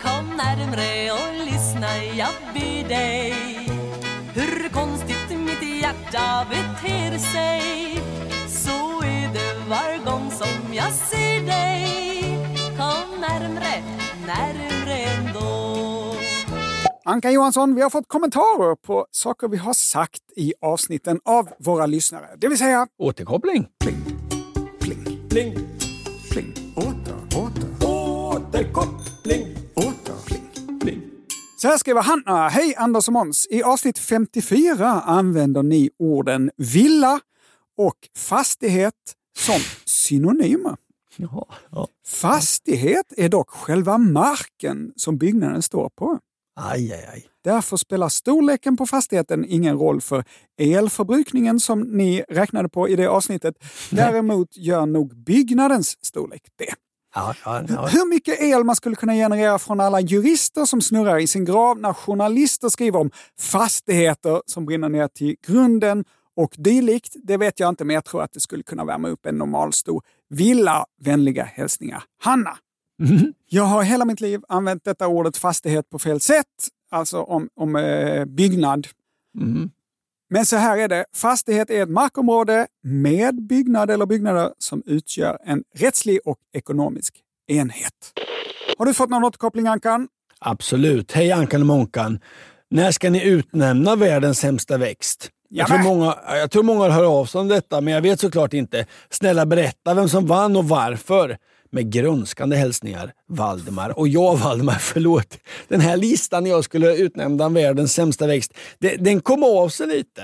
[0.03, 3.35] Kom närmre och lyssna, jag ber dig
[4.35, 7.63] Hur konstigt mitt hjärta beter sig
[8.49, 12.39] Så är det var gång som jag ser dig
[12.77, 13.83] Kom närmre,
[14.27, 14.60] närmre
[17.11, 21.87] Anka Johansson, vi har fått kommentarer på saker vi har sagt i avsnitten av våra
[21.87, 22.27] lyssnare.
[22.39, 22.87] Det vill säga...
[22.99, 23.67] Återkoppling.
[23.81, 24.05] Pling,
[24.81, 25.55] pling, pling,
[26.31, 26.55] pling.
[26.77, 27.89] Åter, åter.
[27.89, 29.57] Återkoppling.
[29.75, 31.03] Åter, pling, pling.
[31.57, 32.49] Så här skriver Hanna.
[32.49, 33.47] Hej Anders och Måns.
[33.51, 37.21] I avsnitt 54 använder ni orden villa
[37.79, 38.95] och fastighet
[39.39, 40.77] som synonymer.
[41.17, 41.89] Jaha, ja.
[42.07, 46.19] Fastighet är dock själva marken som byggnaden står på.
[46.63, 47.27] Aj, aj, aj.
[47.45, 50.25] Därför spelar storleken på fastigheten ingen roll för
[50.59, 53.55] elförbrukningen som ni räknade på i det avsnittet.
[53.91, 56.75] Däremot gör nog byggnadens storlek det.
[57.15, 57.87] Ja, ja, ja.
[57.87, 61.79] Hur mycket el man skulle kunna generera från alla jurister som snurrar i sin grav
[61.79, 66.05] när journalister skriver om fastigheter som brinner ner till grunden
[66.37, 69.27] och dylikt, det vet jag inte, men jag tror att det skulle kunna värma upp
[69.27, 70.85] en normalstor villa.
[71.01, 72.59] Vänliga hälsningar, Hanna.
[73.01, 73.33] Mm.
[73.49, 76.47] Jag har hela mitt liv använt detta ordet fastighet på fel sätt,
[76.91, 78.87] alltså om, om eh, byggnad.
[79.39, 79.71] Mm.
[80.31, 85.39] Men så här är det, fastighet är ett markområde med byggnad eller byggnader som utgör
[85.45, 87.15] en rättslig och ekonomisk
[87.49, 88.13] enhet.
[88.79, 90.09] Har du fått någon återkoppling Ankan?
[90.39, 91.13] Absolut.
[91.13, 92.21] Hej Ankan och Månkan.
[92.71, 95.31] När ska ni utnämna världens sämsta växt?
[95.49, 98.53] Jag tror, många, jag tror många hör av sig om detta, men jag vet såklart
[98.53, 98.87] inte.
[99.11, 101.39] Snälla berätta vem som vann och varför.
[101.73, 103.99] Med grönskande hälsningar, Valdemar.
[103.99, 105.39] Och jag, Valdemar, förlåt.
[105.69, 110.23] Den här listan jag skulle utnämna världens sämsta växt, det, den kom av sig lite.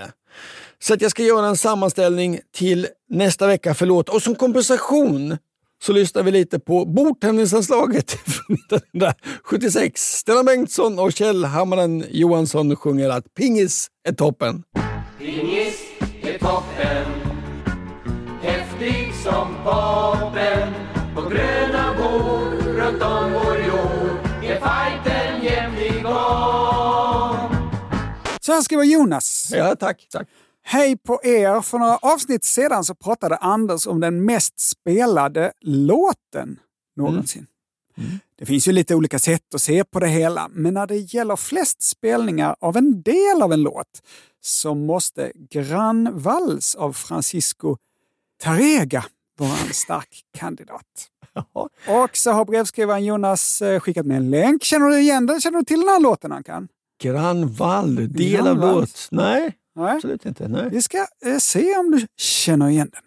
[0.79, 4.09] Så att jag ska göra en sammanställning till nästa vecka, förlåt.
[4.09, 5.37] Och som kompensation
[5.83, 10.01] så lyssnar vi lite på bordtennisanslaget från 1976.
[10.01, 14.63] Stellan Bengtsson och Kjell Hammaren Johansson sjunger att pingis är toppen.
[15.19, 15.81] Pingis
[16.23, 17.07] är toppen
[18.43, 20.26] Häftig som barn
[28.47, 29.51] Så här skriver Jonas.
[29.53, 30.07] Ja, tack.
[30.11, 30.29] tack.
[30.63, 31.61] Hej på er!
[31.61, 36.61] För några avsnitt sedan så pratade Anders om den mest spelade låten
[36.97, 37.47] någonsin.
[37.99, 38.11] Mm.
[38.39, 41.37] Det finns ju lite olika sätt att se på det hela, men när det gäller
[41.37, 44.03] flest spelningar av en del av en låt
[44.41, 47.77] så måste Gran Vals av Francisco
[48.43, 49.05] Tarrega
[49.39, 51.11] vara en stark kandidat.
[51.89, 54.63] Och så har brevskrivaren Jonas eh, skickat med en länk.
[54.63, 55.41] Känner du igen den?
[55.41, 56.69] Känner du till den här låten Ankan?
[57.03, 59.09] Gran Vall, del av låt.
[59.11, 59.95] Nej, Nej.
[59.97, 60.49] absolut inte.
[60.49, 60.69] Nej.
[60.71, 63.03] Vi ska eh, se om du känner igen den.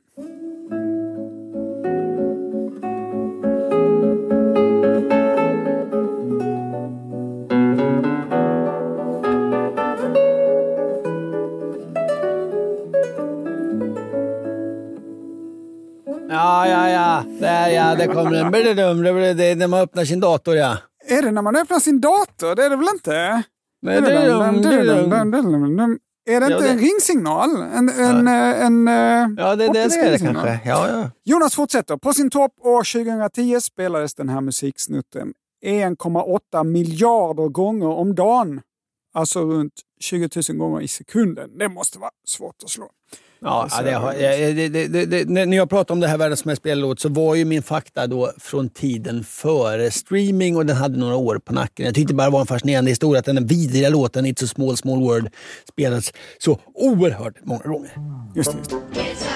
[16.30, 17.24] Ja, ja, ja.
[17.40, 18.52] Där ja, där kommer den.
[18.52, 20.78] Det det när man öppnar sin dator ja.
[21.08, 22.56] Är det när man öppnar sin dator?
[22.56, 23.44] Det är det väl inte?
[26.30, 27.50] Är det inte det- en ringsignal?
[27.62, 30.60] En, en, eh, en, eh, Ja, det, det, är det kanske.
[30.66, 31.10] Ja, ja.
[31.24, 31.98] Jonas fortsätter.
[31.98, 35.34] På sin topp år 2010 spelades den här musiksnutten
[35.66, 38.62] 1,8 miljarder gånger om dagen.
[39.14, 41.58] Alltså runt 20 000 gånger i sekunden.
[41.58, 42.90] Det måste vara svårt att slå.
[43.42, 46.46] Ja, ja, det, har- det, det, det, det, när jag pratade om det här världens
[46.46, 50.76] mest spelade låt så var ju min fakta då från tiden före streaming och den
[50.76, 51.86] hade några år på nacken.
[51.86, 54.78] Jag tyckte bara det var en fascinerande historia att den vidriga låten It's a small
[54.78, 55.28] small world
[55.72, 57.92] spelades så oerhört många gånger.
[58.36, 58.58] Just det.
[58.58, 58.70] Just
[59.24, 59.29] det.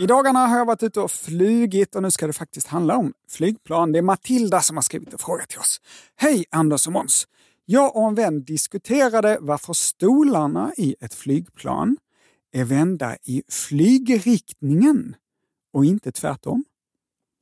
[0.00, 3.12] I dagarna har jag varit ute och flugit och nu ska det faktiskt handla om
[3.28, 3.92] flygplan.
[3.92, 5.80] Det är Matilda som har skrivit en fråga till oss.
[6.16, 7.26] Hej Anders och Måns!
[7.64, 11.96] Jag och en vän diskuterade varför stolarna i ett flygplan
[12.52, 15.16] är vända i flygriktningen
[15.72, 16.64] och inte tvärtom.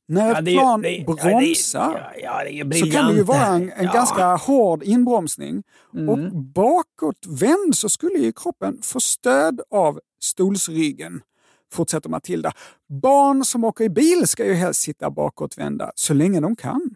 [0.08, 3.14] När ett Ja, ju- plan det är- ja, det bromsar ja, det så kan det
[3.16, 5.62] ju vara en, en ganska hård inbromsning.
[5.94, 6.08] Mm.
[6.08, 11.20] Och bakåtvänd så skulle ju kroppen få stöd av stolsryggen,
[11.72, 12.52] fortsätter Matilda.
[13.02, 16.94] Barn som åker i bil ska ju helst sitta bakåtvända så länge de kan.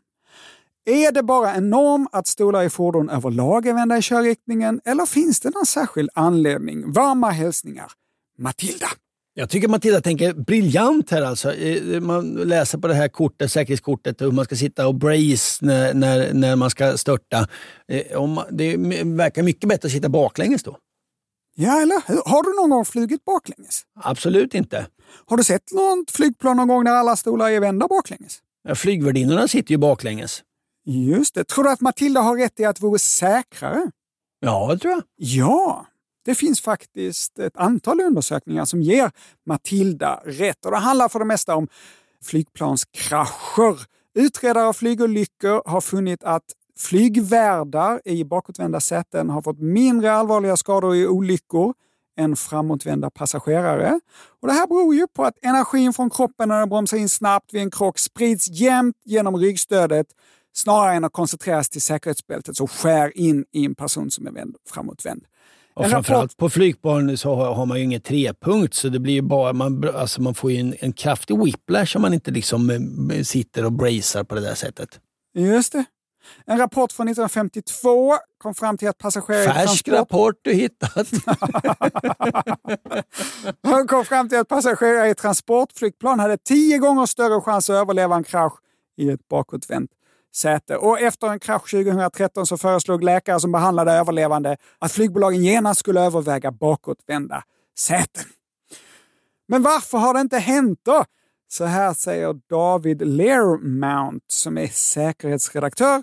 [0.84, 5.06] Är det bara en norm att stolar i fordon överlag är vända i körriktningen eller
[5.06, 6.92] finns det någon särskild anledning?
[6.92, 7.92] Varma hälsningar,
[8.38, 8.86] Matilda.
[9.34, 11.54] Jag tycker Matilda tänker briljant här alltså.
[11.54, 15.94] Eh, man läser på det här kortet, säkerhetskortet hur man ska sitta och brace när,
[15.94, 17.48] när, när man ska störta.
[17.88, 20.76] Eh, det verkar mycket bättre att sitta baklänges då.
[21.54, 22.22] Ja, eller hur?
[22.26, 23.82] Har du någon gång flugit baklänges?
[24.00, 24.86] Absolut inte.
[25.26, 28.38] Har du sett något flygplan någon gång när alla stolar är vända baklänges?
[28.68, 30.42] Ja, Flygvärdinnorna sitter ju baklänges.
[30.84, 31.44] Just det.
[31.44, 33.90] Tror du att Matilda har rätt i att det vore säkrare?
[34.40, 35.02] Ja, det tror jag.
[35.16, 35.86] Ja,
[36.24, 39.10] det finns faktiskt ett antal undersökningar som ger
[39.46, 40.64] Matilda rätt.
[40.64, 41.68] Och det handlar för det mesta om
[42.24, 43.86] flygplanskrascher.
[44.14, 46.44] Utredare av flygolyckor har funnit att
[46.82, 51.74] flygvärdar i bakåtvända säten har fått mindre allvarliga skador i olyckor
[52.18, 54.00] än framåtvända passagerare.
[54.40, 57.54] Och det här beror ju på att energin från kroppen när den bromsar in snabbt
[57.54, 60.06] vid en krock sprids jämnt genom ryggstödet
[60.52, 64.56] snarare än att koncentreras till säkerhetsbältet som skär in i en person som är vänd,
[64.70, 65.24] framåtvänd.
[65.74, 69.14] Och En framförallt på flygplan så har, har man ju inget trepunkt så det blir
[69.14, 72.70] ju bara, man, alltså man får ju en, en kraftig whiplash om man inte liksom
[73.10, 75.00] eh, sitter och bracear på det där sättet.
[75.34, 75.84] Just det.
[76.46, 81.08] En rapport från 1952 kom fram till att passagerare Färsk rapport du hittat.
[83.62, 88.16] Han kom fram till att passagerare i transportflygplan hade tio gånger större chans att överleva
[88.16, 88.54] en krasch
[88.96, 89.90] i ett bakåtvänt
[90.34, 90.76] säte.
[90.76, 96.00] Och efter en krasch 2013 så föreslog läkare som behandlade överlevande att flygbolagen genast skulle
[96.00, 97.44] överväga bakåtvända
[97.78, 98.24] säten.
[99.48, 101.04] Men varför har det inte hänt då?
[101.52, 106.02] Så här säger David Learmount som är säkerhetsredaktör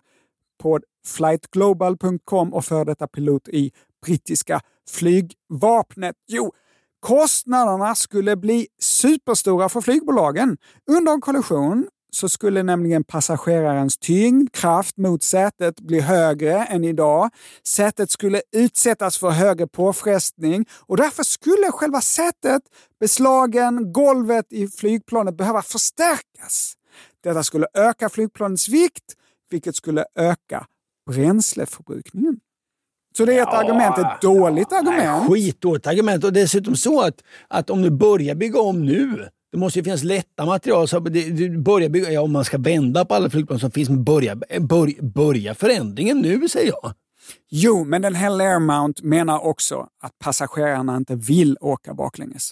[0.62, 3.72] på flightglobal.com och för detta pilot i
[4.06, 6.16] brittiska flygvapnet.
[6.28, 6.54] Jo,
[7.00, 10.58] kostnaderna skulle bli superstora för flygbolagen.
[10.88, 17.30] Under en kollision så skulle nämligen passagerarens tyngdkraft mot sätet bli högre än idag.
[17.68, 22.62] Sätet skulle utsättas för högre påfrestning och därför skulle själva sätet,
[23.00, 26.74] beslagen, golvet i flygplanet behöva förstärkas.
[27.24, 29.14] Detta skulle öka flygplanets vikt,
[29.50, 30.66] vilket skulle öka
[31.10, 32.40] bränsleförbrukningen.
[33.18, 35.30] Så det är ett argument, ett dåligt argument.
[35.30, 36.24] Nej, skitdåligt argument.
[36.24, 40.04] Och dessutom så att, att om du börjar bygga om nu, det måste ju finnas
[40.04, 40.88] lätta material.
[40.88, 43.90] Så det, du börjar bygga, ja, om man ska vända på alla flygplan som finns,
[43.90, 46.94] men börja, börja, börja förändringen nu säger jag.
[47.50, 52.52] Jo, men den här Learmount menar också att passagerarna inte vill åka baklänges.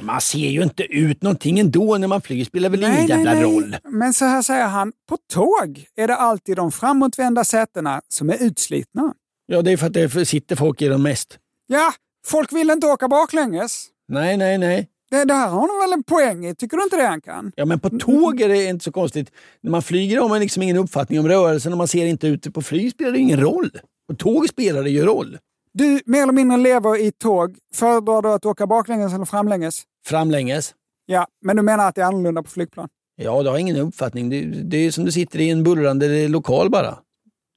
[0.00, 2.44] Man ser ju inte ut någonting ändå när man flyger.
[2.44, 3.76] spelar väl ingen jävla roll.
[3.84, 8.42] Men så här säger han, på tåg är det alltid de framåtvända sätena som är
[8.42, 9.14] utslitna.
[9.46, 11.38] Ja, det är för att det sitter folk i dem mest.
[11.66, 11.92] Ja,
[12.26, 13.86] folk vill inte åka baklänges.
[14.08, 14.88] Nej, nej, nej.
[15.10, 17.52] Det, det här har de väl en poäng i, tycker du inte det Ankan?
[17.56, 19.32] Ja, men på tåg är det inte så konstigt.
[19.60, 22.50] När man flyger har man liksom ingen uppfattning om rörelsen och man ser inte ute
[22.50, 23.70] på flyg spelar det ingen roll.
[24.08, 25.38] På tåg spelar det ju roll.
[25.72, 27.56] Du mer eller mindre lever i tåg.
[27.74, 29.82] Föredrar du att åka baklänges eller framlänges?
[30.06, 30.74] Framlänges.
[31.06, 32.88] Ja, men du menar att det är annorlunda på flygplan?
[33.16, 34.30] Ja, du har ingen uppfattning.
[34.30, 36.98] Det, det är som du sitter i en bullrande lokal bara.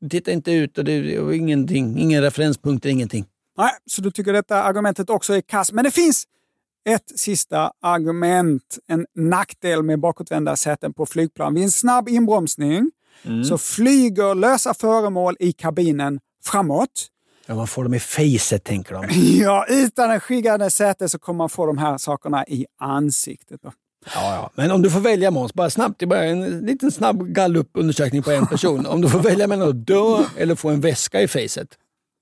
[0.02, 2.00] Du tittar inte ut och det är ingenting.
[2.00, 3.26] Ingen referenspunkter, ingenting.
[3.58, 5.72] Nej, så du tycker detta argumentet också är kass.
[5.72, 6.24] Men det finns
[6.88, 11.54] ett sista argument, en nackdel med bakåtvända säten på flygplan.
[11.54, 12.92] Vid en snabb inbromsning
[13.50, 17.08] så flyger lösa föremål i kabinen framåt.
[17.46, 19.06] Ja, man får dem i facet tänker de.
[19.44, 23.62] Ja, utan en skyggande säte så kommer man få de här sakerna i ansiktet.
[23.64, 23.72] Då.
[24.16, 24.52] Ja, ja.
[24.56, 28.24] Men om du får välja Måns, bara snabbt, det är bara en liten snabb gallupundersökning
[28.24, 28.86] på en person.
[28.86, 31.68] Om du får välja mellan att dö eller få en väska i facet,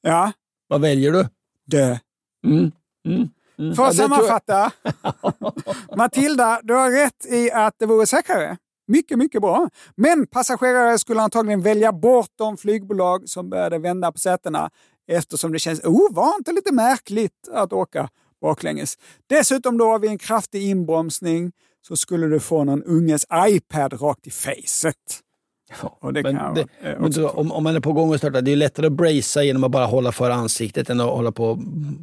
[0.01, 0.32] Ja,
[0.68, 1.28] vad väljer du?
[1.68, 1.97] dö.
[2.45, 2.72] Mm.
[3.07, 3.30] Mm.
[3.59, 3.75] Mm.
[3.75, 4.71] För Ja, att jag- sammanfatta.
[5.97, 8.57] Matilda, du har rätt i att det vore säkrare.
[8.87, 9.69] Mycket, mycket bra.
[9.97, 14.69] Men passagerare skulle antagligen välja bort de flygbolag som började vända på sätena
[15.07, 18.09] eftersom det känns ovant och lite märkligt att åka
[18.41, 18.95] baklänges.
[19.29, 21.51] Dessutom då vid en kraftig inbromsning
[21.87, 24.95] så skulle du få någon unges iPad rakt i facet.
[25.82, 28.41] Och det men det, jag, eh, men om, om man är på gång och startar,
[28.41, 31.55] det är lättare att bracea genom att bara hålla för ansiktet än att hålla på,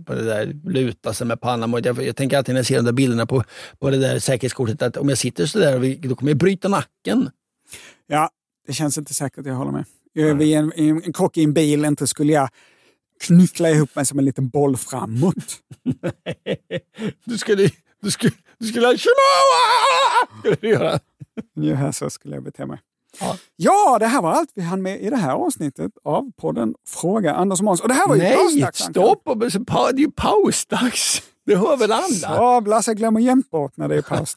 [0.07, 1.85] på det där, luta sig med pannan mot.
[1.85, 3.45] Jag, jag tänker alltid när jag ser de där bilderna på,
[3.79, 7.31] på det där säkerhetskortet att om jag sitter sådär, då kommer jag bryta nacken.
[8.07, 8.31] Ja,
[8.67, 9.85] det känns inte säkert, jag håller med.
[10.39, 12.49] Vid en, en, en krock i en bil inte skulle jag
[13.27, 15.35] knyckla ihop mig som en liten boll framåt.
[17.25, 17.71] Du skulle,
[18.03, 18.99] du skulle, du skulle!
[18.99, 20.99] Skulle du göra.
[21.57, 22.79] Ungefär så skulle jag bete mig.
[23.21, 23.37] Ja.
[23.57, 27.35] Ja, det här var allt vi hann med i det här avsnittet av podden Fråga
[27.35, 27.81] Anders och Måns.
[27.81, 29.23] Och det här var ju Nej, pausdags, stopp!
[29.29, 31.23] och- Det är ju pausdags.
[31.47, 32.05] Det hör väl alla?
[32.23, 34.37] Ja, Blasse glömmer jämt bort när det är paus.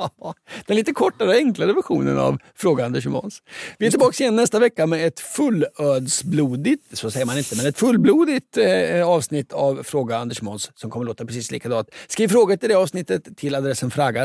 [0.66, 3.42] Den lite kortare och enklare versionen av Fråga Anders och Måns.
[3.78, 7.78] Vi är tillbaka igen nästa vecka med ett fullödsblodigt, så säger man inte, men ett
[7.78, 11.88] fullblodigt eh, avsnitt av Fråga Anders och Måns som kommer låta precis likadant.
[12.08, 14.22] Skriv frågor till det avsnittet till adressen fraga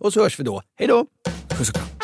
[0.00, 0.62] och så hörs vi då.
[0.78, 1.06] Hej då!
[1.48, 2.03] Puss och kram.